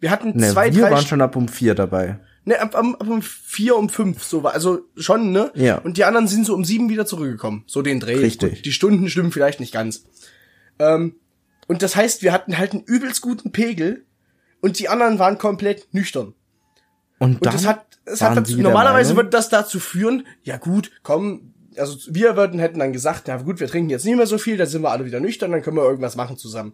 [0.00, 2.18] Wir hatten ne, zwei, wir drei, waren schon ab um vier dabei.
[2.44, 5.52] ne, ab, ab, ab um vier, um fünf, so war, also schon, ne?
[5.54, 5.78] Ja.
[5.78, 7.62] Und die anderen sind so um sieben wieder zurückgekommen.
[7.66, 8.16] So den Dreh.
[8.16, 8.54] Richtig.
[8.56, 10.04] Gut, die Stunden stimmen vielleicht nicht ganz.
[10.80, 11.14] Ähm,
[11.68, 14.04] und das heißt, wir hatten halt einen übelst guten Pegel
[14.60, 16.34] und die anderen waren komplett nüchtern.
[17.20, 21.52] Und Und das hat, es hat dazu, normalerweise würde das dazu führen, ja gut, komm,
[21.76, 24.56] also wir würden hätten dann gesagt, ja gut, wir trinken jetzt nicht mehr so viel,
[24.56, 26.72] dann sind wir alle wieder nüchtern, dann können wir irgendwas machen zusammen.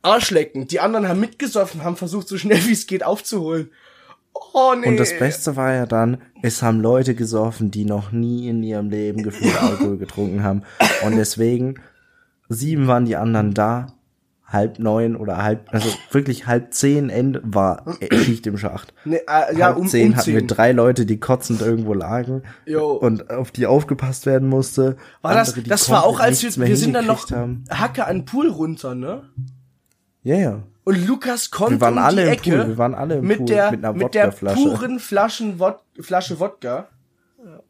[0.00, 3.70] Arschlecken, die anderen haben mitgesoffen, haben versucht, so schnell wie es geht aufzuholen.
[4.54, 4.88] Oh nee.
[4.88, 8.90] Und das Beste war ja dann, es haben Leute gesoffen, die noch nie in ihrem
[8.90, 10.62] Leben gefühlt Alkohol getrunken haben.
[11.04, 11.80] Und deswegen,
[12.48, 13.94] sieben waren die anderen da,
[14.52, 18.92] halb neun oder halb, also wirklich halb zehn Ende war Schicht im Schacht.
[19.04, 20.48] Nee, äh, ja, halb um, zehn um hatten wir zehn.
[20.48, 22.92] drei Leute, die kotzend irgendwo lagen Jo.
[22.92, 24.96] und auf die aufgepasst werden musste.
[25.22, 27.64] War das, Andere, das war auch, als wir, wir sind dann noch haben.
[27.70, 29.22] Hacke an Pool runter, ne?
[30.22, 30.62] Ja, ja.
[30.84, 33.26] Und Lukas kommt Wir waren um alle die im Ecke Pool, wir waren alle im
[33.26, 36.88] mit Pool der, mit einer mit der puren Flaschen Wod Flasche Wodka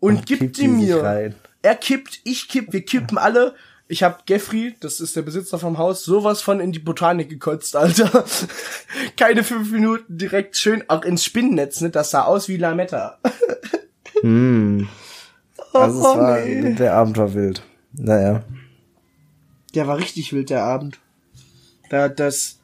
[0.00, 1.02] und, Und gibt die sich mir.
[1.02, 1.34] rein.
[1.62, 3.54] Er kippt, ich kipp, wir kippen alle.
[3.88, 7.76] Ich hab Jeffrey, das ist der Besitzer vom Haus, sowas von in die Botanik gekotzt,
[7.76, 8.24] Alter.
[9.18, 11.90] Keine fünf Minuten direkt schön auch ins Spinnennetz, ne?
[11.90, 13.18] Das sah aus wie Lametta.
[14.20, 14.88] Hm.
[15.72, 16.74] Also es Oh, war, nee.
[16.74, 17.62] der Abend war wild.
[17.92, 18.44] Naja.
[19.74, 21.00] Der war richtig wild, der Abend.
[21.90, 22.60] Da, das,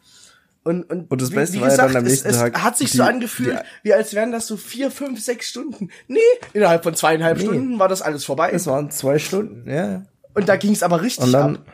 [0.62, 2.40] und, und, Und das wie- Beste wie war ja gesagt, dann am nächsten es, es
[2.40, 5.48] Tag hat sich die- so angefühlt, die- wie als wären das so vier, fünf, sechs
[5.48, 5.90] Stunden.
[6.06, 6.20] Nee,
[6.52, 7.44] innerhalb von zweieinhalb Nee.
[7.44, 8.50] Stunden war das alles vorbei.
[8.52, 10.04] Es waren zwei Stunden, ja.
[10.38, 11.66] Und da ging's aber richtig Und dann, ab.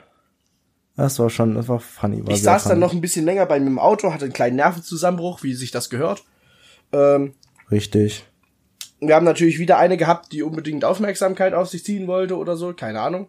[0.97, 2.27] das war schon, das war funny.
[2.27, 2.81] War Ich saß dann funny.
[2.81, 5.91] noch ein bisschen länger bei mir im Auto, hatte einen kleinen Nervenzusammenbruch, wie sich das
[5.91, 6.25] gehört.
[6.93, 7.35] Ähm,
[7.71, 8.25] Richtig.
[9.01, 12.73] wir haben natürlich wieder eine gehabt, die unbedingt Aufmerksamkeit auf sich ziehen wollte oder so,
[12.73, 13.29] keine Ahnung.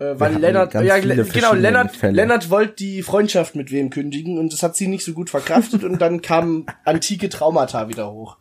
[0.00, 2.14] Äh, weil Lennart, ja, genau, Lennart, Fälle.
[2.14, 5.82] Lennart wollte die Freundschaft mit wem kündigen und das hat sie nicht so gut verkraftet
[5.82, 8.36] und dann kamen antike Traumata wieder hoch.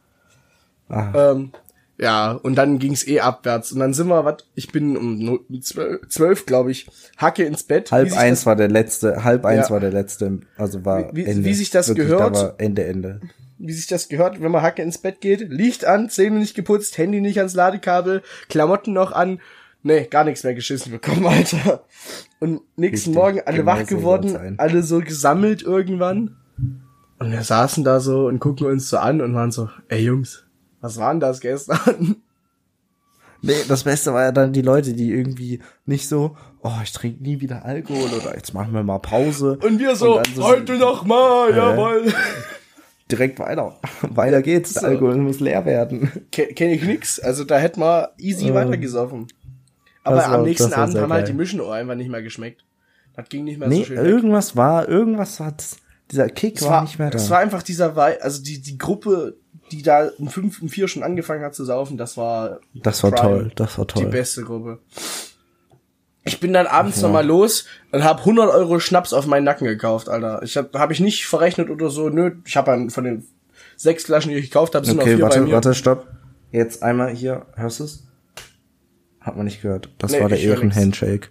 [0.87, 1.31] Ah.
[1.31, 1.51] Ähm,
[1.99, 3.71] Ja, und dann ging's eh abwärts.
[3.71, 7.91] Und dann sind wir, was, ich bin um zwölf, zwölf glaube ich, Hacke ins Bett.
[7.91, 9.73] Halb eins war der letzte, halb eins ja.
[9.73, 11.43] war der letzte, also war wie, Ende.
[11.43, 12.35] Wie sich das Wirklich, gehört.
[12.35, 13.21] Da Ende, Ende.
[13.57, 16.99] Wie sich das gehört, wenn man Hacke ins Bett geht, Licht an, Zähne nicht geputzt,
[16.99, 19.39] Handy nicht ans Ladekabel, Klamotten noch an,
[19.81, 21.83] nee, gar nichts mehr geschissen bekommen, Alter.
[22.39, 26.35] Und nächsten Richtig, Morgen alle genau wach geworden, so alle so gesammelt irgendwann.
[27.17, 30.46] Und wir saßen da so und gucken uns so an und waren so, ey Jungs,
[30.87, 32.15] was war denn das gestern?
[33.43, 37.21] Nee, das Beste war ja dann die Leute, die irgendwie nicht so, oh, ich trinke
[37.21, 39.59] nie wieder Alkohol oder jetzt machen wir mal Pause.
[39.61, 42.11] Und wir so, und so heute so, noch mal, äh, jawohl.
[43.11, 43.77] Direkt weiter.
[44.01, 44.73] weiter geht's.
[44.73, 46.11] Der Alkohol muss leer werden.
[46.31, 47.19] Kenne ich nix.
[47.19, 49.27] Also da hätten wir easy äh, weitergesoffen.
[50.03, 51.11] Aber war, am nächsten Abend haben halt geil.
[51.11, 52.65] halt die Mischenohr einfach nicht mehr geschmeckt.
[53.15, 54.03] Das ging nicht mehr nee, so schön.
[54.03, 54.57] Irgendwas weg.
[54.57, 55.53] war, irgendwas war,
[56.11, 57.17] dieser Kick war, war, nicht mehr da.
[57.17, 59.37] Es war einfach dieser, also die, die Gruppe,
[59.71, 62.59] die da um fünf, um vier schon angefangen hat zu saufen, das war.
[62.73, 64.05] Das war Prime, toll, das war toll.
[64.05, 64.79] Die beste Gruppe.
[66.23, 67.03] Ich bin dann abends ja.
[67.03, 70.41] nochmal los und hab 100 Euro Schnaps auf meinen Nacken gekauft, Alter.
[70.43, 72.09] Ich hab, hab ich nicht verrechnet oder so.
[72.09, 73.25] Nö, ich habe von den
[73.77, 75.53] sechs Flaschen, die ich gekauft habe, sind okay, noch vier warte, bei mir.
[75.53, 76.07] warte, stopp.
[76.51, 78.07] Jetzt einmal hier, hörst du's?
[79.21, 79.89] Hat man nicht gehört.
[79.99, 81.29] Das nee, war der Ehrenhandshake.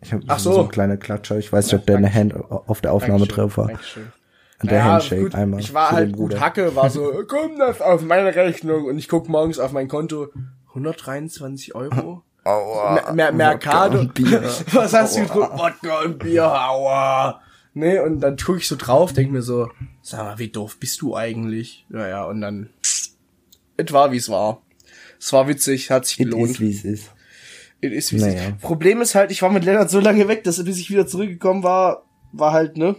[0.00, 0.52] Ich habe so.
[0.52, 1.38] so ein kleiner Klatscher.
[1.38, 3.70] Ich weiß nicht, ob der eine Hand auf der Aufnahme drauf war.
[4.62, 5.60] Und der naja, Handshake gut, einmal.
[5.60, 9.28] Ich war halt gut Hacke, war so, komm das auf meine Rechnung und ich guck
[9.28, 10.28] morgens auf mein Konto.
[10.68, 12.22] 123 Euro?
[12.44, 13.12] Aua.
[13.12, 14.04] Mer Mercado.
[14.04, 14.42] Bier.
[14.72, 15.22] Was hast Aua.
[15.22, 15.58] du getrunken?
[15.58, 17.40] Wodka und Bier, aua.
[17.74, 19.68] Nee, und dann guck ich so drauf, denk mir so,
[20.00, 21.84] sag mal, wie doof bist du eigentlich?
[21.90, 24.62] Ja, ja, und dann, es war, wie es war.
[25.18, 26.52] Es war witzig, hat sich gelohnt.
[26.52, 27.10] It is, wie es ist.
[27.82, 28.48] It is, wie es naja.
[28.48, 28.60] ist.
[28.60, 31.62] Problem ist halt, ich war mit Lennart so lange weg, dass bis ich wieder zurückgekommen
[31.62, 32.96] war, war halt, ne,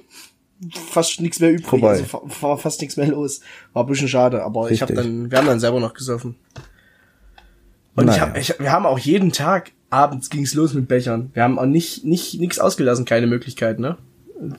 [0.92, 1.68] fast nichts mehr übrig.
[1.68, 1.90] Vorbei.
[1.90, 3.42] Also war fast nichts mehr los.
[3.74, 4.76] War ein bisschen schade, aber Richtig.
[4.76, 6.36] ich habe dann, wir haben dann selber noch gesoffen.
[7.96, 8.16] Und naja.
[8.16, 11.32] ich hab, ich, wir haben auch jeden Tag abends ging's los mit Bechern.
[11.34, 13.98] Wir haben auch nicht nicht nichts ausgelassen, keine Möglichkeit, ne?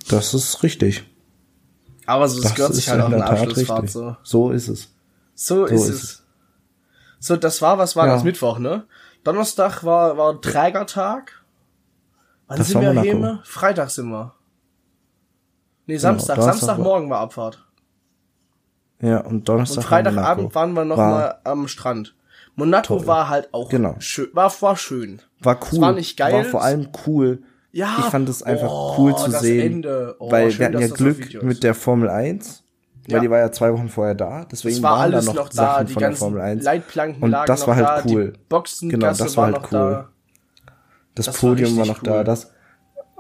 [0.09, 1.05] Das ist richtig.
[2.07, 4.17] Aber so, es gehört sich halt auch eine Abschlussfahrt so.
[4.23, 4.89] So ist es.
[5.35, 6.23] So, so ist, ist, es.
[7.21, 8.15] So, das war, was war ja.
[8.15, 8.85] das Mittwoch, ne?
[9.25, 11.45] Donnerstag war, war Trägertag.
[12.47, 13.41] Wann das sind wir hier?
[13.45, 14.35] Freitag sind wir.
[15.89, 16.37] Nee, genau, Samstag.
[16.37, 17.65] Genau, Samstagmorgen war Abfahrt.
[19.01, 19.79] Ja, und Donnerstag.
[19.79, 22.15] Und Freitagabend waren wir noch war mal am Strand.
[22.57, 23.07] Monaco toll.
[23.07, 23.97] war halt auch genau.
[23.99, 24.29] schön.
[24.35, 25.23] War, war schön.
[25.41, 25.69] War cool.
[25.73, 26.33] Es war nicht geil.
[26.35, 27.43] War vor allem cool.
[27.73, 27.97] Ja.
[28.01, 29.87] Ich fand es einfach oh, cool zu sehen.
[30.19, 32.65] Oh, weil schön, wir hatten ja Glück mit der Formel 1.
[33.07, 33.15] Ja.
[33.15, 35.87] Weil die war ja zwei Wochen vorher da, deswegen war waren da noch, noch Sachen
[35.87, 36.63] da, von der Formel 1.
[36.63, 38.35] Leitplanken und das war halt da, cool.
[38.51, 40.09] Boxen, genau, das war halt cool.
[41.15, 42.09] Das, das, Podium war, war noch cool.
[42.11, 42.51] da, das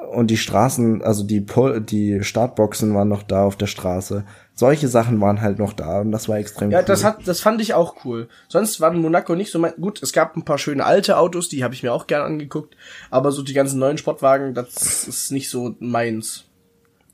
[0.08, 4.24] und die Straßen, also die Pol die Startboxen waren noch da auf der Straße.
[4.54, 6.82] Solche Sachen waren halt noch da und das war extrem ja, cool.
[6.82, 8.28] Ja, das hat das fand ich auch cool.
[8.48, 11.62] Sonst war Monaco nicht so mein gut, es gab ein paar schöne alte Autos, die
[11.62, 12.76] habe ich mir auch gern angeguckt,
[13.10, 16.44] aber so die ganzen neuen Sportwagen, das ist nicht so meins.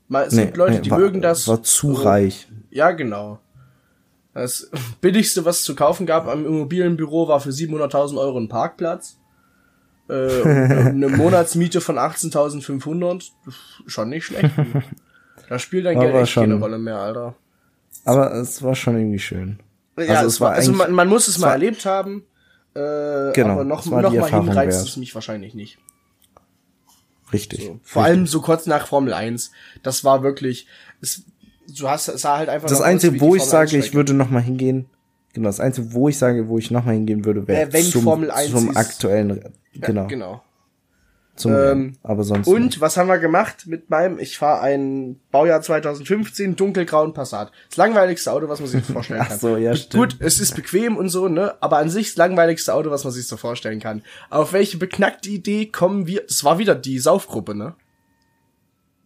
[0.07, 1.47] Mal, es nee, gibt Leute, nee, die war, mögen das.
[1.47, 2.47] War zu so, reich.
[2.69, 3.39] Ja, genau.
[4.33, 4.69] Das
[5.01, 9.17] billigste, was es zu kaufen gab am Immobilienbüro, war für 700.000 Euro ein Parkplatz.
[10.07, 13.31] Äh, eine Monatsmiete von 18.500.
[13.87, 14.51] Schon nicht schlecht.
[15.47, 17.35] Da spielt dein Geld echt schon, keine Rolle mehr, Alter.
[18.03, 19.59] Aber es war schon irgendwie schön.
[19.97, 22.23] Ja, also, es war also man, man muss es mal erlebt haben.
[22.73, 25.77] Äh, genau, aber noch, noch mal hinreizt es mich wahrscheinlich nicht.
[27.31, 27.61] Richtig.
[27.61, 27.79] So.
[27.83, 28.17] Vor richtig.
[28.17, 29.51] allem so kurz nach Formel 1.
[29.83, 30.67] Das war wirklich,
[31.01, 31.23] es,
[31.67, 32.67] du hast, es sah halt einfach.
[32.67, 34.87] Das Einzige, wo ich sage, ich würde noch mal hingehen,
[35.35, 38.01] genau, das Einzige, wo ich sage, wo ich noch mal hingehen würde, wäre äh, zum,
[38.01, 40.01] Formel 1 zum aktuellen, genau.
[40.01, 40.41] Ja, genau.
[41.35, 42.47] Zum ähm, aber sonst.
[42.47, 42.81] Und nicht.
[42.81, 44.19] was haben wir gemacht mit meinem?
[44.19, 47.51] Ich fahre ein Baujahr 2015 dunkelgrauen Passat.
[47.67, 49.31] Das langweiligste Auto, was man sich vorstellen kann.
[49.31, 50.13] Ach so, ja, stimmt.
[50.13, 51.55] Gut, es ist bequem und so, ne?
[51.59, 54.01] Aber an sich das langweiligste Auto, was man sich so vorstellen kann.
[54.29, 56.21] Auf welche beknackte Idee kommen wir?
[56.25, 57.75] Das war wieder die Saufgruppe, ne?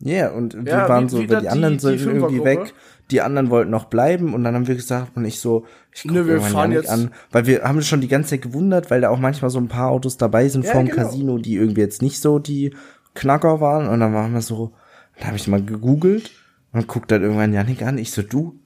[0.01, 2.73] Ja, yeah, und wir ja, waren so, weil die anderen die, sind die irgendwie weg,
[3.11, 6.11] die anderen wollten noch bleiben und dann haben wir gesagt und ich so, ich guck
[6.11, 9.01] Nö, wir fahren jetzt an, weil wir haben uns schon die ganze Zeit gewundert, weil
[9.01, 10.95] da auch manchmal so ein paar Autos dabei sind ja, vom genau.
[10.95, 12.73] Casino, die irgendwie jetzt nicht so die
[13.13, 14.71] Knacker waren und dann waren wir so,
[15.17, 16.31] dann habe ich mal gegoogelt
[16.71, 18.59] und guckt dann irgendwann Janik an, ich so, du,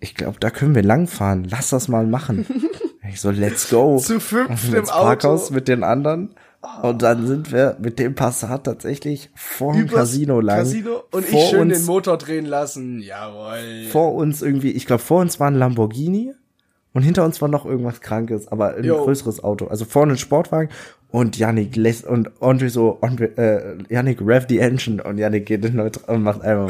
[0.00, 2.46] ich glaube, da können wir langfahren, lass das mal machen.
[3.08, 3.98] ich so, let's go.
[3.98, 5.54] Zu fünf im Parkhaus Auto.
[5.54, 6.34] mit den anderen
[6.82, 10.58] und dann sind wir mit dem Passat tatsächlich vor dem Casino lang.
[10.58, 13.00] Casino und ich schön uns, den Motor drehen lassen.
[13.00, 13.84] Jawohl.
[13.90, 16.34] Vor uns irgendwie, ich glaube, vor uns war ein Lamborghini
[16.92, 19.04] und hinter uns war noch irgendwas Krankes, aber ein Yo.
[19.04, 19.68] größeres Auto.
[19.68, 20.68] Also vorne ein Sportwagen
[21.10, 25.64] und Yannick lässt und Andre so, Andre, äh, Yannick rev the engine und Yannick geht
[25.64, 26.68] in Neutral und macht einfach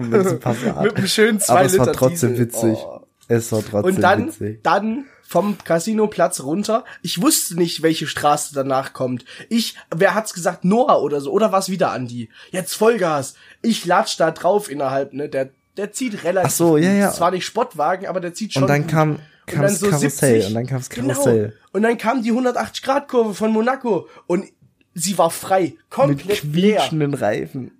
[0.00, 0.82] mit, dem Passat.
[0.82, 2.46] mit einem schönen 2 Aber es war trotzdem Diesel.
[2.46, 2.78] witzig.
[2.78, 3.00] Oh.
[3.28, 4.60] Es war trotzdem Und dann, witzig.
[4.62, 6.84] dann vom Casinoplatz runter.
[7.02, 9.24] Ich wusste nicht, welche Straße danach kommt.
[9.48, 12.28] Ich, wer hat's gesagt, Noah oder so, oder was wieder Andi?
[12.50, 13.34] Jetzt Vollgas.
[13.62, 16.46] Ich latsch da drauf innerhalb, ne, der, der zieht relativ.
[16.52, 17.12] Ach so, ja, ja.
[17.12, 18.62] Zwar nicht Sportwagen, aber der zieht schon.
[18.62, 18.90] Und dann gut.
[18.90, 20.10] kam, Und kam dann das so Karussell
[20.42, 20.46] 70.
[20.48, 21.12] und dann kam das Genau.
[21.12, 21.56] Karussell.
[21.72, 24.46] Und dann kam die 180-Grad-Kurve von Monaco und
[24.94, 25.60] sie war frei.
[25.62, 26.76] Mit Komplett leer.
[26.78, 27.72] quietschenden Reifen.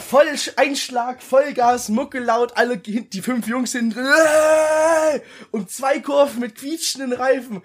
[0.00, 0.26] Voll
[0.56, 4.06] Einschlag, Vollgas, Mucke laut, alle die fünf Jungs hinten drin.
[4.06, 7.62] äh, Und zwei Kurven mit quietschenden Reifen.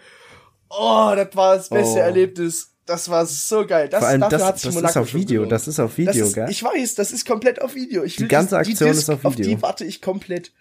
[0.69, 2.01] Oh, das war das beste Oh.
[2.03, 2.71] Erlebnis.
[2.85, 3.87] Das war so geil.
[3.89, 6.25] Das, Vor allem dafür das, hat sich das ist auf Video, das ist auf Video,
[6.25, 6.49] ist, gell?
[6.49, 8.03] Ich weiß, das ist komplett auf Video.
[8.03, 9.45] Ich Die ganze das- Aktion Disc, ist auf Auf Video.
[9.55, 10.51] die warte ich komplett.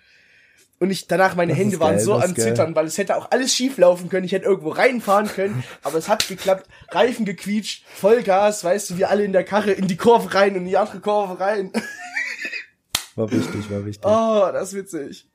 [0.81, 2.37] Und ich danach meine Das Hände waren geil, so am.
[2.37, 4.25] Zittern, weil es hätte auch alles schief laufen können.
[4.25, 6.69] Ich hätte irgendwo reinfahren können, aber es hat geklappt.
[6.91, 10.59] Reifen gequietscht, Vollgas, weißt du, wir alle in der Karre in die Kurve rein und
[10.59, 11.73] in die andere Kurve rein.
[13.17, 14.05] War wichtig, war wichtig.
[14.07, 15.27] Oh, das ist witzig.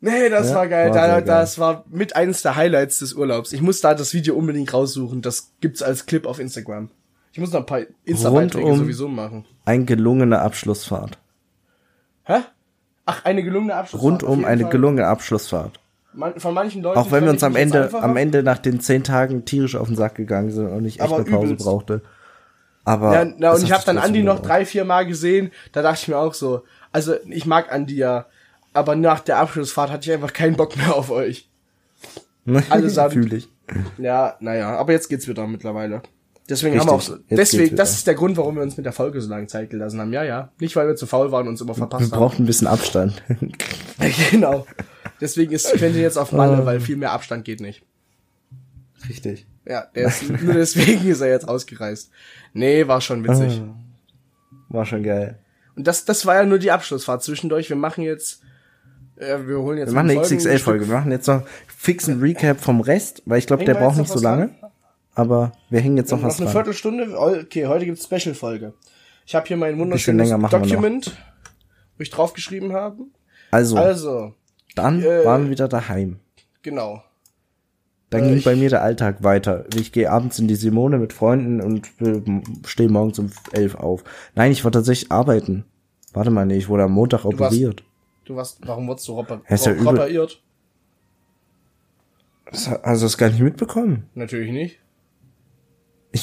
[0.00, 0.88] Nee, das Ja, war geil.
[0.88, 1.24] war da, geil.
[1.24, 3.52] Das war mit eines der Highlights des Urlaubs.
[3.52, 5.20] Ich muss da das Video unbedingt raussuchen.
[5.20, 6.88] Das gibt's als Clip auf Instagram.
[7.32, 9.44] Ich muss noch ein paar Insta-Beiträge Rundum- sowieso machen.
[9.66, 11.18] Ein gelungener Abschlussfahrt.
[12.24, 12.38] Hä?
[13.10, 14.02] Ach, eine gelungene Abschluss.
[14.02, 15.80] Rundum eine gelungene Abschlussfahrt.
[16.12, 16.98] Man, von manchen Leuten.
[16.98, 19.96] Auch wenn wir uns am Ende, am Ende nach den zehn Tagen tierisch auf den
[19.96, 21.64] Sack gegangen sind und ich echt Aber eine Pause übelst.
[21.64, 22.02] brauchte.
[22.84, 25.52] Aber Ja, na, und ich habe dann Andi noch drei, vier Mal gesehen.
[25.72, 26.64] Da dachte ich mir auch so.
[26.92, 28.26] Also, ich mag Andi ja.
[28.74, 31.48] Aber nach der Abschlussfahrt hatte ich einfach keinen Bock mehr auf euch.
[32.68, 33.14] allesamt.
[33.14, 33.48] Fühl ich.
[33.96, 36.02] Ja, naja, aber jetzt geht's wieder mittlerweile.
[36.48, 38.76] Deswegen Richtig, haben wir auch so, jetzt deswegen, das ist der Grund, warum wir uns
[38.76, 40.12] mit der Folge so lange Zeit gelassen haben.
[40.14, 40.50] Ja, ja.
[40.58, 42.18] Nicht, weil wir zu faul waren und uns immer Wir verpasst haben.
[42.18, 43.22] brauchen ein bisschen Abstand.
[44.30, 44.66] genau.
[45.20, 47.82] Deswegen ist Quentin jetzt auf Malle, weil viel mehr Abstand geht nicht.
[49.08, 49.46] Richtig.
[49.66, 52.10] Ja, der ist, nur deswegen ist er jetzt ausgereist.
[52.54, 53.60] Nee, war schon witzig.
[53.60, 53.74] Ah.
[54.70, 55.38] War schon geil.
[55.76, 57.68] Und das, das war ja nur die Abschlussfahrt zwischendurch.
[57.68, 58.42] Wir machen jetzt,
[59.16, 60.88] äh, wir holen jetzt Wir machen eine XXL-Folge.
[60.88, 64.10] Wir machen jetzt noch fixen Recap vom Rest, weil ich glaube, der wir braucht nicht
[64.10, 64.50] so lange.
[65.18, 66.52] Aber wir hängen jetzt noch Noch was eine dran.
[66.54, 67.18] Viertelstunde?
[67.18, 68.72] Okay, heute gibt's Special-Folge.
[69.26, 70.48] Ich habe hier mein wunderschönes noch.
[70.48, 71.16] Document,
[71.96, 73.02] wo ich draufgeschrieben habe.
[73.50, 74.34] Also, Also,
[74.76, 76.20] dann äh, waren wir wieder daheim.
[76.62, 77.02] genau.
[78.10, 79.66] Dann äh, ging bei mir der Alltag weiter.
[79.74, 81.90] Ich gehe abends in die Simone mit Freunden und
[82.66, 84.02] stehe morgens um elf auf.
[84.34, 85.64] Nein, ich war tatsächlich arbeiten.
[86.14, 87.82] Warte mal, nee, ich wurde am Montag warst- operiert.
[88.24, 89.88] Du warst, warum wurdest du Ja, ist ja übel.
[89.88, 90.40] operiert?
[92.50, 94.08] Das, also das gar nicht mitbekommen.
[94.14, 94.78] Natürlich nicht.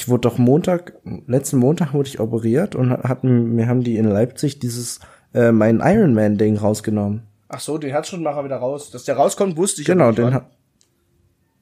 [0.06, 0.92] Ich wurde doch Montag,
[1.26, 5.00] letzten Montag wurde ich operiert und hatten, mir haben die in Leipzig dieses,
[5.34, 7.22] äh, mein Ironman-Ding rausgenommen.
[7.48, 8.92] Ach so, den Herzschrittmacher wieder raus.
[8.92, 10.46] Dass der rauskommt, wusste ich Genau, den hat.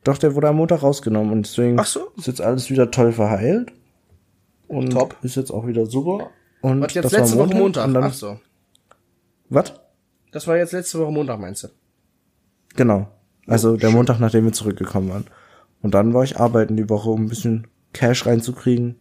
[0.05, 2.11] Doch, der wurde am Montag rausgenommen und deswegen Ach so.
[2.19, 3.73] ist jetzt alles wieder toll verheilt.
[4.69, 5.17] Und Top.
[5.23, 6.29] ist jetzt auch wieder super.
[6.61, 7.87] Und Was jetzt das war letzte Woche Montag?
[7.87, 8.39] Und dann, Ach so.
[9.49, 9.73] Was?
[10.33, 11.69] Das war jetzt letzte Woche Montag, meinst du?
[12.77, 13.09] Genau.
[13.47, 13.97] Also der schön.
[13.97, 15.25] Montag, nachdem wir zurückgekommen waren.
[15.81, 18.97] Und dann war ich arbeiten die Woche, um ein bisschen Cash reinzukriegen.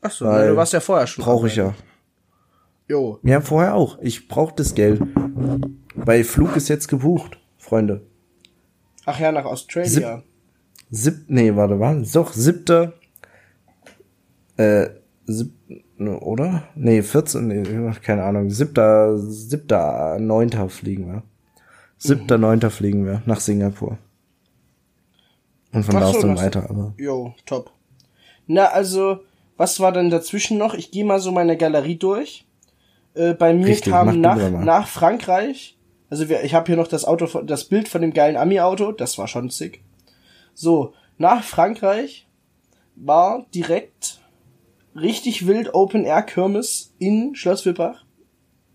[0.00, 1.22] Ach so, Weil du warst ja vorher schon.
[1.24, 1.74] Brauche ich ja.
[2.88, 3.18] Jo.
[3.22, 3.98] Ja, vorher auch.
[4.00, 5.02] Ich brauche das Geld.
[5.94, 8.06] Weil Flug ist jetzt gebucht, Freunde.
[9.04, 10.22] Ach ja, nach Australia.
[10.90, 12.94] Sieb, nee, warte, war doch siebter,
[14.56, 14.88] äh,
[15.24, 15.52] sieb,
[15.98, 16.64] ne, oder?
[16.74, 21.22] Nee, 14, nee, keine Ahnung, siebter, siebter, neunter fliegen wir.
[21.96, 22.42] Siebter, Mhm.
[22.42, 23.98] neunter fliegen wir nach Singapur.
[25.72, 26.94] Und von Ach da aus so, dann weiter, aber.
[26.96, 27.70] Jo, top.
[28.46, 29.20] Na, also,
[29.56, 30.74] was war denn dazwischen noch?
[30.74, 32.44] Ich gehe mal so meine Galerie durch.
[33.14, 35.76] Äh, bei mir Richtig, kam nach, nach Frankreich,
[36.08, 38.92] also wir, ich habe hier noch das Auto, von- das Bild von dem geilen Ami-Auto,
[38.92, 39.82] das war schon sick.
[40.54, 42.26] So, nach Frankreich
[42.96, 44.20] war direkt
[44.94, 48.04] richtig wild Open Air Kirmes in Schloss Wippach.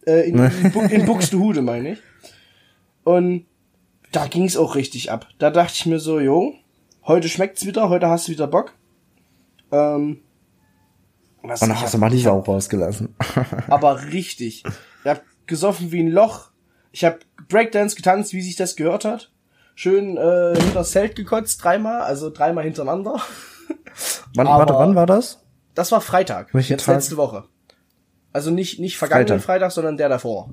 [0.06, 2.00] Äh, in, in, Bu in Buxtehude, meine ich.
[3.04, 3.46] Und
[4.12, 5.28] da ging's auch richtig ab.
[5.40, 6.54] Da dachte ich mir so, jo,
[7.06, 8.74] heute schmeckt's wieder, heute hast du wieder Bock.
[9.72, 10.22] Ähm,
[11.44, 13.16] was Und hast du mal die Sau rausgelassen.
[13.68, 14.64] aber richtig.
[15.04, 16.50] Ich hab gesoffen wie ein Loch.
[16.92, 19.32] Ich hab Breakdance getanzt, wie sich das gehört hat.
[19.76, 23.20] Schön äh, hinter das Zelt gekotzt, dreimal, also dreimal hintereinander.
[24.36, 25.42] wann, Aber- warte, wann war das?
[25.76, 26.96] Das war Freitag, Welchen jetzt Tag?
[26.96, 27.44] letzte Woche.
[28.32, 29.44] Also nicht nicht vergangenen Freitag.
[29.46, 30.52] Freitag, sondern der davor.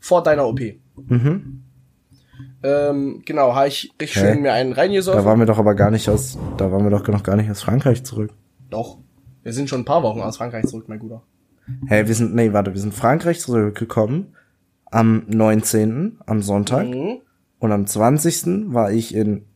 [0.00, 0.60] Vor deiner OP.
[0.96, 1.62] Mhm.
[2.62, 4.32] Ähm, genau, habe ich richtig Hä?
[4.32, 5.24] schön mir einen Da reingesoffen.
[5.24, 7.62] waren wir doch aber gar nicht aus, da waren wir doch noch gar nicht aus
[7.62, 8.30] Frankreich zurück.
[8.72, 8.98] Doch.
[9.42, 11.22] Wir sind schon ein paar Wochen aus Frankreich zurück, mein Guter.
[11.86, 14.34] Hey, wir sind, nee, warte, wir sind Frankreich zurückgekommen
[14.92, 16.86] am 19., am Sonntag.
[16.86, 17.20] Mhm.
[17.58, 18.72] Und am 20.
[18.72, 19.46] war ich in,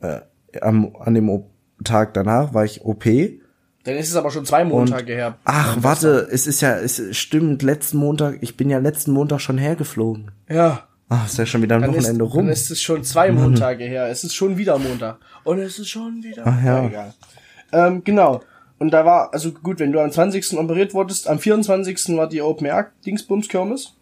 [0.00, 0.20] äh,
[0.60, 1.50] am, an dem o
[1.82, 3.04] Tag danach war ich OP.
[3.04, 5.38] Dann ist es aber schon zwei Montage her.
[5.44, 9.58] Ach, warte, es ist ja, es stimmt, letzten Montag, ich bin ja letzten Montag schon
[9.58, 10.30] hergeflogen.
[10.48, 10.88] Ja.
[11.08, 12.46] Ach, ist ja schon wieder ein Dann ist, Wochenende rum.
[12.46, 14.08] dann ist es schon zwei Montage her.
[14.08, 15.18] Es ist schon wieder Montag.
[15.42, 16.44] Und es ist schon wieder.
[16.46, 16.86] Ach ja.
[16.86, 17.14] egal.
[17.74, 18.40] Ähm, genau.
[18.78, 20.58] Und da war, also gut, wenn du am 20.
[20.58, 22.16] operiert wurdest, am 24.
[22.16, 23.94] war die Open Air Dingsbums Kirmes.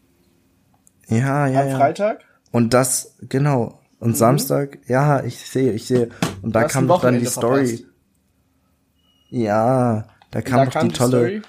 [1.08, 1.76] Ja, ja, am ja.
[1.76, 2.24] Freitag.
[2.50, 3.80] Und das, genau.
[3.98, 6.08] Und Samstag, ja, ich sehe, ich sehe.
[6.42, 7.66] Und da kam doch dann die Story.
[7.66, 7.84] verpasst.
[9.30, 11.42] Ja, da kam Da doch kam die tolle, Story.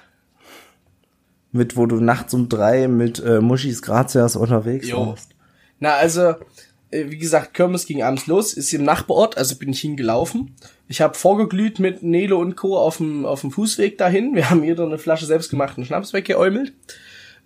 [1.52, 5.08] mit wo du nachts um drei mit äh, Muschis Grazias unterwegs Jo.
[5.08, 5.32] warst.
[5.80, 6.36] Na, also,
[7.10, 10.56] wie gesagt, Kirmes ging abends los, ist im Nachbarort, also bin ich hingelaufen.
[10.88, 12.78] Ich habe vorgeglüht mit Nele und Co.
[12.78, 14.36] auf dem, auf dem Fußweg dahin.
[14.36, 16.74] Wir haben jeder eine Flasche selbstgemachten Schnaps weggeäumelt.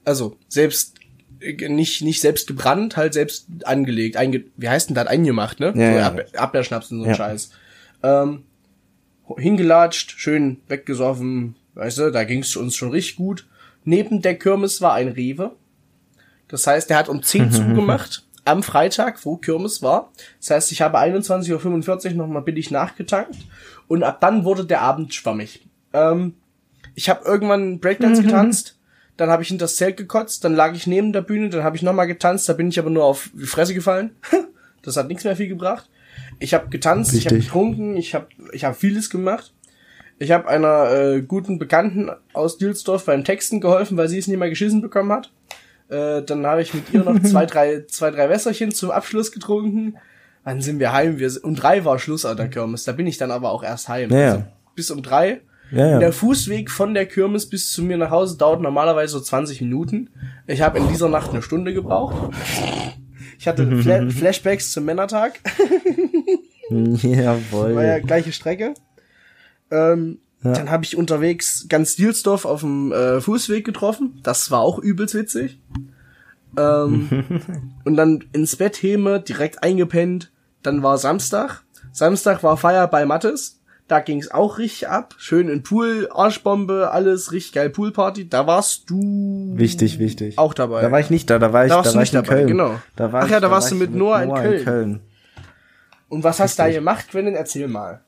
[0.03, 0.95] Also, selbst,
[1.39, 4.17] äh, nicht, nicht selbst gebrannt, halt selbst angelegt.
[4.17, 5.07] Einge wie heißt denn das?
[5.07, 5.73] Eingemacht, ne?
[5.75, 6.07] Ja, so ja.
[6.07, 7.15] Ab Abwehrschnaps und so ein Ja.
[7.15, 7.51] Scheiß.
[8.03, 8.43] Ähm,
[9.37, 13.47] hingelatscht, schön weggesoffen, weißt du, da ging's uns schon richtig gut.
[13.83, 15.55] Neben der Kirmes war ein Rewe.
[16.47, 20.11] Das heißt, der hat um 10 zugemacht am Freitag, wo Kirmes war.
[20.39, 23.37] Das heißt, ich habe 21.45 Uhr nochmal billig nachgetankt
[23.87, 25.67] und ab dann wurde der Abend schwammig.
[25.93, 26.33] Ähm,
[26.95, 28.77] ich habe irgendwann Breakdance getanzt,
[29.17, 31.75] dann habe ich in das Zelt gekotzt, dann lag ich neben der Bühne, dann habe
[31.75, 34.11] ich nochmal getanzt, da bin ich aber nur auf die Fresse gefallen.
[34.81, 35.89] das hat nichts mehr viel gebracht.
[36.39, 37.51] Ich habe getanzt, ich habe Richtig.
[37.51, 39.53] getrunken, ich habe ich hab vieles gemacht.
[40.19, 44.39] Ich habe einer äh, guten Bekannten aus Dülsdorf beim Texten geholfen, weil sie es nicht
[44.39, 45.31] mehr geschissen bekommen hat.
[45.89, 49.97] Äh, dann habe ich mit ihr noch zwei, drei, zwei, drei Wässerchen zum Abschluss getrunken.
[50.43, 51.19] Dann sind wir heim.
[51.19, 52.83] Wir, um drei war Schluss an der Kirmes.
[52.85, 54.09] Da bin ich dann aber auch erst heim.
[54.11, 54.31] Ja, ja.
[54.31, 54.43] Also
[54.75, 55.41] bis um drei.
[55.71, 55.99] Ja, ja.
[55.99, 60.09] Der Fußweg von der Kirmes bis zu mir nach Hause dauert normalerweise so 20 Minuten.
[60.45, 62.33] Ich habe in dieser Nacht eine Stunde gebraucht.
[63.39, 65.39] Ich hatte Fla Flashbacks zum Männertag.
[66.69, 67.75] Jawohl.
[67.75, 68.73] War ja gleiche Strecke.
[69.69, 70.53] Ähm, Ja.
[70.53, 74.19] Dann habe ich unterwegs ganz Dielsdorf auf dem äh, Fußweg getroffen.
[74.23, 75.59] Das war auch übelst witzig.
[76.55, 77.09] Ähm,
[77.85, 80.31] und dann ins Bett Heme, direkt eingepennt.
[80.63, 81.63] Dann war Samstag.
[81.91, 83.59] Samstag war Feier bei Mattes.
[83.87, 85.15] Da ging's auch richtig ab.
[85.17, 88.27] Schön in Pool, Arschbombe, alles richtig geil Poolparty.
[88.27, 90.37] Da warst du Wichtig, wichtig.
[90.37, 90.81] auch dabei.
[90.81, 92.19] Da war ich nicht da, da war ich, Da da, warst du war nicht ich
[92.19, 92.47] in dabei, Köln.
[92.47, 92.79] genau.
[92.97, 94.99] Da war Ach ich, ja, da war warst du mit Noah in Köln.
[96.09, 96.79] Und was hast du da Richtig.
[96.81, 97.35] gemacht, Quentin?
[97.35, 98.01] Erzähl mal.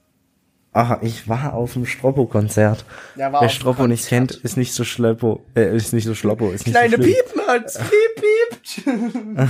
[0.72, 2.86] Ach, ich war auf dem Stroppo-Konzert.
[3.16, 6.68] Ja, Wer Stroppo nicht kennt, ist nicht so schleppo, äh, ist nicht so schloppo, ist
[6.68, 7.16] nicht Kleine so schlimm.
[7.36, 9.50] Piepmatz, piep, piept.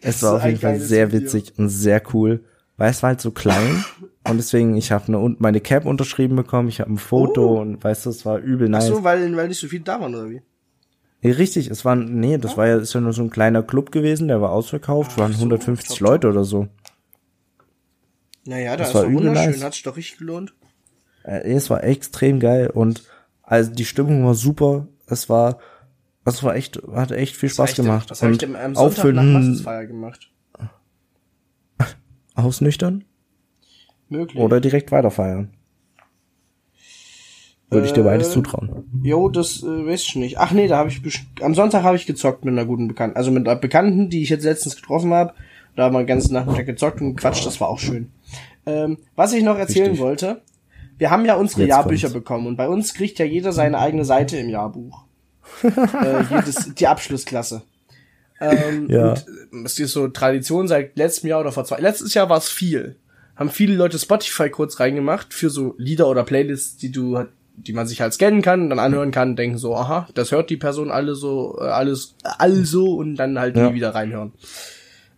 [0.00, 1.22] Es war so auf jeden Fall sehr Video.
[1.22, 2.44] witzig und sehr cool,
[2.76, 3.84] weil es war halt so klein
[4.28, 7.60] und deswegen, ich habe eine, meine Cap unterschrieben bekommen, ich habe ein Foto Oh.
[7.60, 8.86] und weißt du, es war übel nice.
[8.86, 10.42] So, weil, weil nicht so viel da waren, oder wie?
[11.22, 13.90] Nee, richtig, es war, nee, das war ja, ist ja nur so ein kleiner Club
[13.90, 16.08] gewesen, der war ausverkauft, waren so, 150 top, top.
[16.08, 16.68] Leute oder so.
[18.46, 19.62] Naja, Das das war war wunderschön, nice.
[19.64, 20.54] hat sich doch richtig gelohnt.
[21.24, 23.02] Äh, es war extrem geil und
[23.42, 25.58] also die Stimmung war super, es war,
[26.24, 28.10] es war echt, hat echt viel Spaß gemacht.
[28.10, 30.30] Was habe ich am Sonntag für nach einen Massensfeier gemacht?
[32.34, 33.04] Ausnüchtern
[34.08, 34.40] Möglich.
[34.42, 35.50] oder direkt weiterfeiern.
[37.68, 38.84] Würde ich dir Äh, beides zutrauen.
[39.02, 40.38] Jo, das äh, weiß ich nicht.
[40.38, 41.00] Ach nee, da habe ich
[41.40, 44.28] am Sonntag habe ich gezockt mit einer guten Bekannten, also mit einer Bekannten, die ich
[44.28, 45.34] jetzt letztens getroffen habe.
[45.74, 48.10] Da haben wir den ganzen Nachmittag gezockt und gequatscht, das war auch schön.
[48.66, 50.00] Ähm, was ich noch erzählen Richtig.
[50.00, 50.42] wollte,
[50.98, 52.14] wir haben ja unsere Jetzt Jahrbücher kommt's.
[52.14, 55.04] bekommen und bei uns kriegt ja jeder seine eigene Seite im Jahrbuch.
[55.62, 57.62] äh, jedes, die Abschlussklasse.
[58.40, 59.10] Ähm, Ja.
[59.10, 61.78] Und äh, das ist so Tradition seit letztem Jahr oder vor zwei.
[61.78, 62.96] Letztes Jahr war es viel.
[63.36, 67.72] Haben viele Leute Spotify kurz reingemacht für so Lieder oder Playlists, die du halt- die
[67.72, 70.90] man sich halt scannen kann, dann anhören kann, denken so, aha, das hört die Person
[70.90, 73.70] alle so, äh, alles, also und dann halt Ja.
[73.70, 74.32] nie wieder reinhören.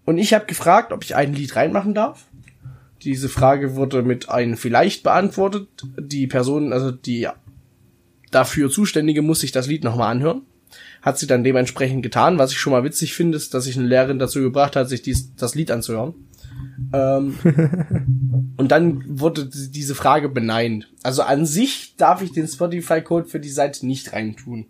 [0.04, 2.27] Und ich habe gefragt, ob ich ein Lied reinmachen darf.
[3.04, 5.68] Diese Frage wurde mit ein vielleicht beantwortet.
[5.98, 7.28] Die Person, also die
[8.30, 10.42] dafür Zuständige, muss sich das Lied nochmal anhören.
[11.00, 12.38] Hat sie dann dementsprechend getan.
[12.38, 15.00] Was ich schon mal witzig finde, ist, dass sich eine Lehrerin dazu gebracht hat, sich
[15.02, 16.14] dies, das Lied anzuhören.
[16.92, 17.34] Ähm,
[18.56, 20.88] und dann wurde die- diese Frage beneint.
[21.02, 24.66] Also an sich darf ich den Spotify-Code für die Seite nicht reintun.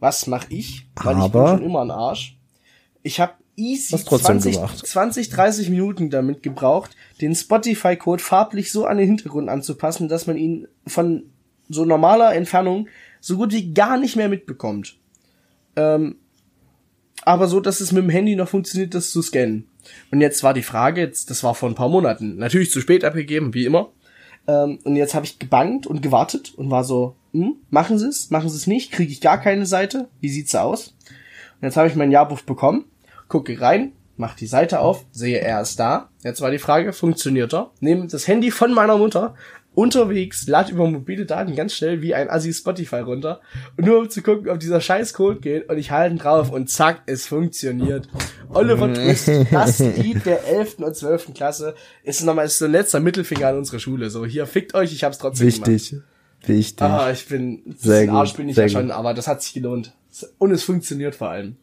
[0.00, 0.86] Was mache ich?
[0.96, 2.36] Weil ich bin Aber- schon immer ein Arsch.
[3.02, 4.86] Ich habe easy Hast trotzdem 20, gemacht.
[4.86, 10.36] 20, 30 Minuten damit gebraucht, den Spotify-Code farblich so an den Hintergrund anzupassen, dass man
[10.36, 11.24] ihn von
[11.68, 12.88] so normaler Entfernung
[13.20, 14.98] so gut wie gar nicht mehr mitbekommt.
[15.76, 16.16] Ähm,
[17.22, 19.66] aber so, dass es mit dem Handy noch funktioniert, das zu scannen.
[20.10, 23.04] Und jetzt war die Frage, jetzt, das war vor ein paar Monaten, natürlich zu spät
[23.04, 23.90] abgegeben, wie immer.
[24.46, 28.30] Ähm, und jetzt habe ich gebangt und gewartet und war so, hm, machen Sie es,
[28.30, 30.94] machen Sie es nicht, kriege ich gar keine Seite, wie sieht's aus?
[31.60, 32.84] Und jetzt habe ich mein Jahrbuch bekommen,
[33.28, 36.10] gucke rein, mach die Seite auf, sehe, er ist da.
[36.22, 37.70] Jetzt war die Frage, funktioniert er?
[37.80, 39.34] Nehme das Handy von meiner Mutter,
[39.74, 43.40] unterwegs, lad über mobile Daten ganz schnell wie ein Assi Spotify runter.
[43.76, 45.68] Und nur um zu gucken, ob dieser scheiß Code geht.
[45.68, 48.08] Und ich halte drauf und zack, es funktioniert.
[48.50, 50.78] Oliver Twist, das Lied der 11.
[50.78, 51.34] und 12.
[51.34, 54.10] Klasse, ist nochmal so ein letzter Mittelfinger an unsere Schule.
[54.10, 55.90] So, hier, fickt euch, ich hab's trotzdem Wichtig.
[55.90, 56.08] gemacht.
[56.46, 56.86] Wichtig.
[56.86, 59.92] Ah, ich bin, Sehr ein Arsch bin ich ja schon, aber das hat sich gelohnt.
[60.38, 61.56] Und es funktioniert vor allem.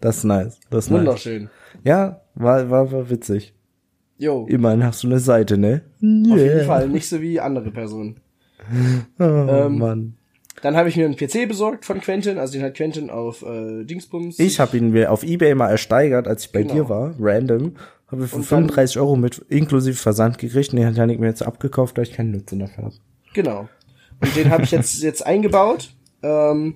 [0.00, 0.58] Das ist nice.
[0.70, 1.00] Das ist nice.
[1.00, 1.50] Wunderschön.
[1.84, 3.54] Ja, war, war, war witzig.
[4.16, 5.82] Jo, Immerhin hast du eine Seite, ne?
[6.00, 8.20] auf jeden Fall, nicht so wie andere Personen.
[9.18, 10.14] Oh, Ähm, Mann.
[10.62, 13.84] Dann habe ich mir einen PC besorgt von Quentin, also den hat Quentin auf äh,
[13.84, 14.40] Dingsbums.
[14.40, 16.74] Ich habe ihn mir auf Ebay mal ersteigert, als ich bei Genau.
[16.74, 17.74] dir war, random.
[18.08, 21.28] Habe für Und dann- 35 Euro mit inklusive Versand gekriegt und den hat Janik mir
[21.28, 22.94] jetzt abgekauft, da ich keinen Nutzen dafür habe.
[23.34, 23.68] Genau.
[24.20, 25.90] Und den habe ich jetzt jetzt eingebaut.
[26.24, 26.74] Ähm,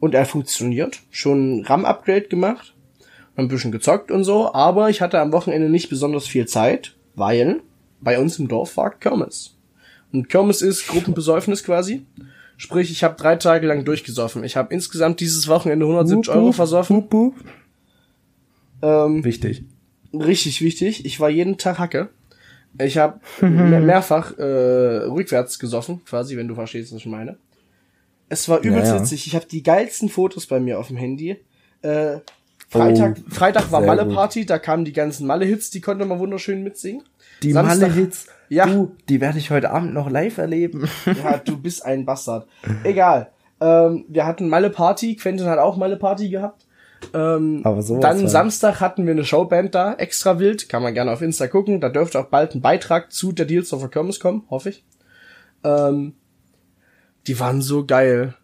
[0.00, 1.00] und er funktioniert.
[1.10, 2.74] Schon RAM-Upgrade gemacht.
[3.36, 4.52] Ein bisschen gezockt und so.
[4.52, 7.60] Aber ich hatte am Wochenende nicht besonders viel Zeit, weil
[8.00, 9.56] bei uns im Dorf war Kirmes.
[10.12, 12.06] Und Kirmes ist Gruppenbesäufnis quasi.
[12.56, 14.42] Sprich, ich habe drei Tage lang durchgesoffen.
[14.42, 17.08] Ich habe insgesamt dieses Wochenende 170 Euro versoffen.
[18.82, 19.64] Ähm, Wichtig.
[20.12, 21.04] richtig wichtig.
[21.04, 22.08] Ich war jeden Tag Hacke.
[22.80, 27.36] Ich habe mehr, mehrfach äh, rückwärts gesoffen, quasi, wenn du verstehst, was ich meine.
[28.28, 29.00] Es war übelst Ja, ja.
[29.02, 29.26] witzig.
[29.26, 31.38] Ich habe die geilsten Fotos bei mir auf dem Handy.
[31.82, 32.18] Äh,
[32.70, 37.02] Freitag, Oh, Freitag war Malle-Party, da kamen die ganzen Malle-Hits, die konnte man wunderschön mitsingen.
[37.42, 38.66] Die Malle-Hits, Ja.
[38.66, 40.86] du, die werde ich heute Abend noch live erleben.
[41.24, 42.46] Ja, du bist ein Bastard.
[42.84, 43.30] Egal.
[43.60, 46.66] Ähm, wir hatten Malle-Party, Quentin hat auch Malle-Party gehabt.
[47.14, 48.30] Ähm, Aber sowas dann halt.
[48.30, 51.80] Samstag hatten wir eine Showband da, extra wild, kann man gerne auf Insta gucken.
[51.80, 54.84] Da dürfte auch bald ein Beitrag zu der Deals of Kirmes kommen, hoffe ich.
[55.64, 56.14] Ähm,
[57.26, 58.34] die waren so geil.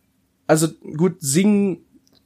[0.47, 1.79] Also gut, singen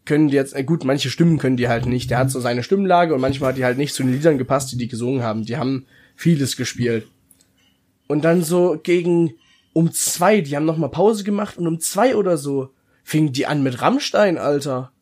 [0.04, 2.10] können die jetzt, äh, gut, manche Stimmen können die halt nicht.
[2.10, 4.72] Der hat so seine Stimmlage und manchmal hat die halt nicht zu den Liedern gepasst,
[4.72, 5.44] die die gesungen haben.
[5.44, 5.86] Die haben
[6.16, 7.06] vieles gespielt.
[8.08, 9.34] Und dann so gegen
[9.74, 12.70] um zwei, die haben noch mal Pause gemacht und um zwei oder so
[13.04, 14.92] fingen die an mit Rammstein, Alter.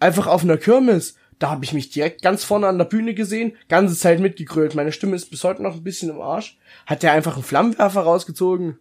[0.00, 1.16] Einfach auf einer Kirmes.
[1.38, 4.74] Da habe ich mich direkt ganz vorne an der Bühne gesehen, ganze Zeit mitgegrölt.
[4.74, 6.58] Meine Stimme ist bis heute noch ein bisschen im Arsch.
[6.86, 8.78] Hat der einfach einen Flammenwerfer rausgezogen.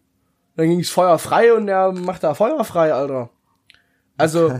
[0.55, 3.29] Dann ging's Feuer frei und er macht da Feuer frei, Alter.
[4.17, 4.53] Also,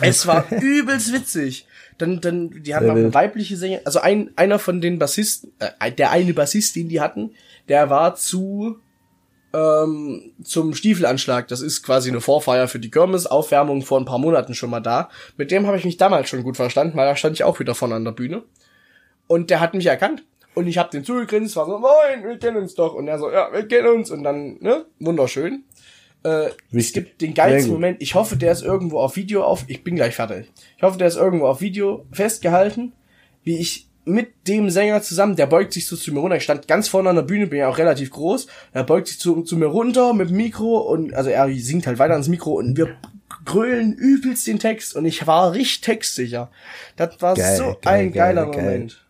[0.00, 1.66] es war übelst witzig.
[1.98, 3.84] Dann, dann, die hatten auch eine weibliche Sängerin.
[3.84, 7.34] Also ein, einer von den Bassisten, äh, der eine Bassist, den die hatten,
[7.68, 8.80] der war zu
[9.52, 11.48] ähm, zum Stiefelanschlag.
[11.48, 14.80] Das ist quasi eine Vorfeier für die Kirmes, Aufwärmung vor ein paar Monaten schon mal
[14.80, 15.10] da.
[15.36, 17.74] Mit dem habe ich mich damals schon gut verstanden, weil da stand ich auch wieder
[17.74, 18.42] vorne an der Bühne.
[19.26, 20.24] Und der hat mich erkannt.
[20.54, 22.94] Und ich habe den zugegrinst, war so, moin, wir kennen uns doch.
[22.94, 24.10] Und er so, ja, wir kennen uns.
[24.10, 25.64] Und dann, ne, wunderschön.
[26.22, 27.72] Äh, es gibt den geilsten.
[27.72, 28.02] Moment.
[28.02, 29.64] Ich hoffe, der ist irgendwo auf Video auf.
[29.68, 30.50] Ich bin gleich fertig.
[30.76, 32.92] Ich hoffe, der ist irgendwo auf Video festgehalten,
[33.44, 36.36] wie ich mit dem Sänger zusammen, der beugt sich so zu mir runter.
[36.36, 38.46] Ich stand ganz vorne an der Bühne, bin ja auch relativ groß.
[38.72, 41.98] Er beugt sich zu, zu mir runter mit dem Mikro und also er singt halt
[41.98, 42.96] weiter ans Mikro und wir
[43.44, 46.50] grölen übelst den Text und ich war richtig textsicher.
[46.96, 48.64] Das war Geil, so geil, ein geil, geiler geil.
[48.64, 49.06] Moment.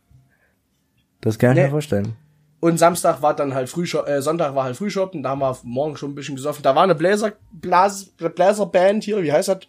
[1.21, 1.64] Das kann ich Nee.
[1.64, 2.14] mir vorstellen.
[2.61, 5.97] Und Samstag war dann halt Frühshop, äh, Sonntag war halt Frühshoppen, da haben wir morgen
[5.97, 6.62] schon ein bisschen gesoffen.
[6.62, 9.61] Da war eine Bläser, Blas, Bläserband hier, wie heißt das?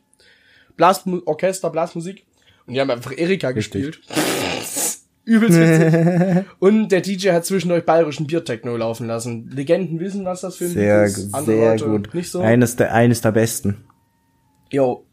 [0.75, 2.25] Blasorchester, Blasmusik.
[2.65, 4.01] Und die haben einfach Erika gespielt.
[5.23, 6.45] Übelst witzig.
[6.59, 9.49] Und der DJ hat zwischendurch bayerischen Biertechno laufen lassen.
[9.49, 11.33] Legenden wissen, was das für ein Sehr, ist.
[11.33, 12.13] Andere sehr Leute gut.
[12.13, 12.41] Nicht so.
[12.41, 13.85] Eines der, eines der besten.
[14.71, 15.05] Jo.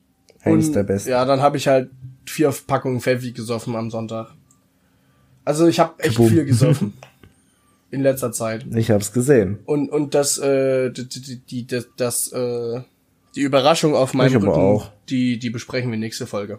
[0.43, 1.11] Eines Und, der besten.
[1.11, 1.91] Ja, dann habe ich halt
[2.27, 4.31] vier Packungen Pfeffi gesoffen am Sonntag.
[5.49, 6.29] Also ich habe echt Kaboom.
[6.29, 6.93] viel gesoffen.
[7.91, 8.67] In letzter Zeit.
[8.75, 9.61] Ich hab's gesehen.
[9.65, 12.83] Und, und das, äh, die, die, die, das, äh,
[13.35, 14.91] die Überraschung auf meinem Rücken, auch.
[15.09, 16.59] die, die besprechen wir nächste Folge.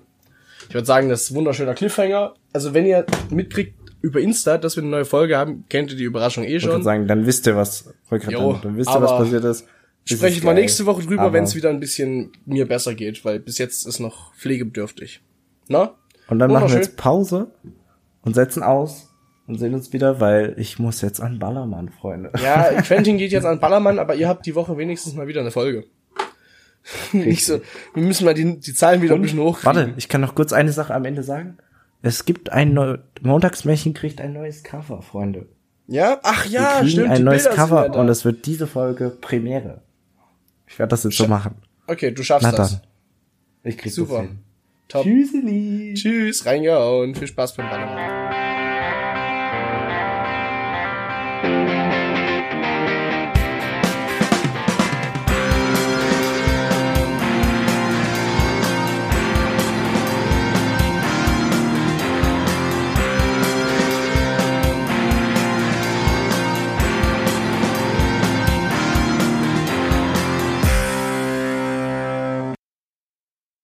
[0.68, 2.34] Ich würde sagen, das ist ein wunderschöner Cliffhanger.
[2.52, 6.06] Also wenn ihr mitkriegt über Insta, dass wir eine neue Folge haben, kennt ihr die
[6.06, 6.84] Überraschung eh Ich würde schon.
[6.84, 9.68] sagen, dann wisst ihr, was, Jo, sagen, dann wisst ihr, was passiert ist.
[10.08, 13.24] Das Spreche ich mal nächste Woche drüber, wenn es wieder ein bisschen mir besser geht,
[13.24, 15.22] weil bis jetzt ist noch pflegebedürftig.
[15.68, 15.94] Na?
[16.28, 17.52] Und dann machen wir jetzt Pause
[18.22, 19.14] und setzen aus
[19.48, 22.32] und sehen uns wieder, weil ich muss jetzt an Ballermann, Freunde.
[22.42, 25.52] Ja, Quentin geht jetzt an Ballermann, aber ihr habt die Woche wenigstens mal wieder eine
[25.52, 25.86] Folge.
[27.12, 27.60] Nicht so,
[27.94, 29.76] wir müssen mal die, die Zahlen wieder ein bisschen hochkriegen.
[29.76, 31.58] Warte, ich kann noch kurz eine Sache am Ende sagen.
[32.02, 35.48] Es gibt ein neues, Montagsmärchen kriegt ein neues Cover, Freunde.
[35.88, 36.20] Ja?
[36.24, 37.10] Ach Wir ja, kriegen stimmt.
[37.10, 39.82] ein neues Bilder Cover und es wird diese Folge Premiere.
[40.68, 41.56] Ich werde das jetzt so machen.
[41.88, 42.72] Okay, du schaffst Na das.
[42.74, 42.82] dann.
[43.64, 44.20] Ich krieg Super.
[44.20, 44.40] das hin.
[44.90, 45.04] Top.
[45.04, 45.94] Tschüsseli.
[45.94, 47.14] Tschüss, reingehauen.
[47.14, 48.49] Viel Spaß beim Ballermann.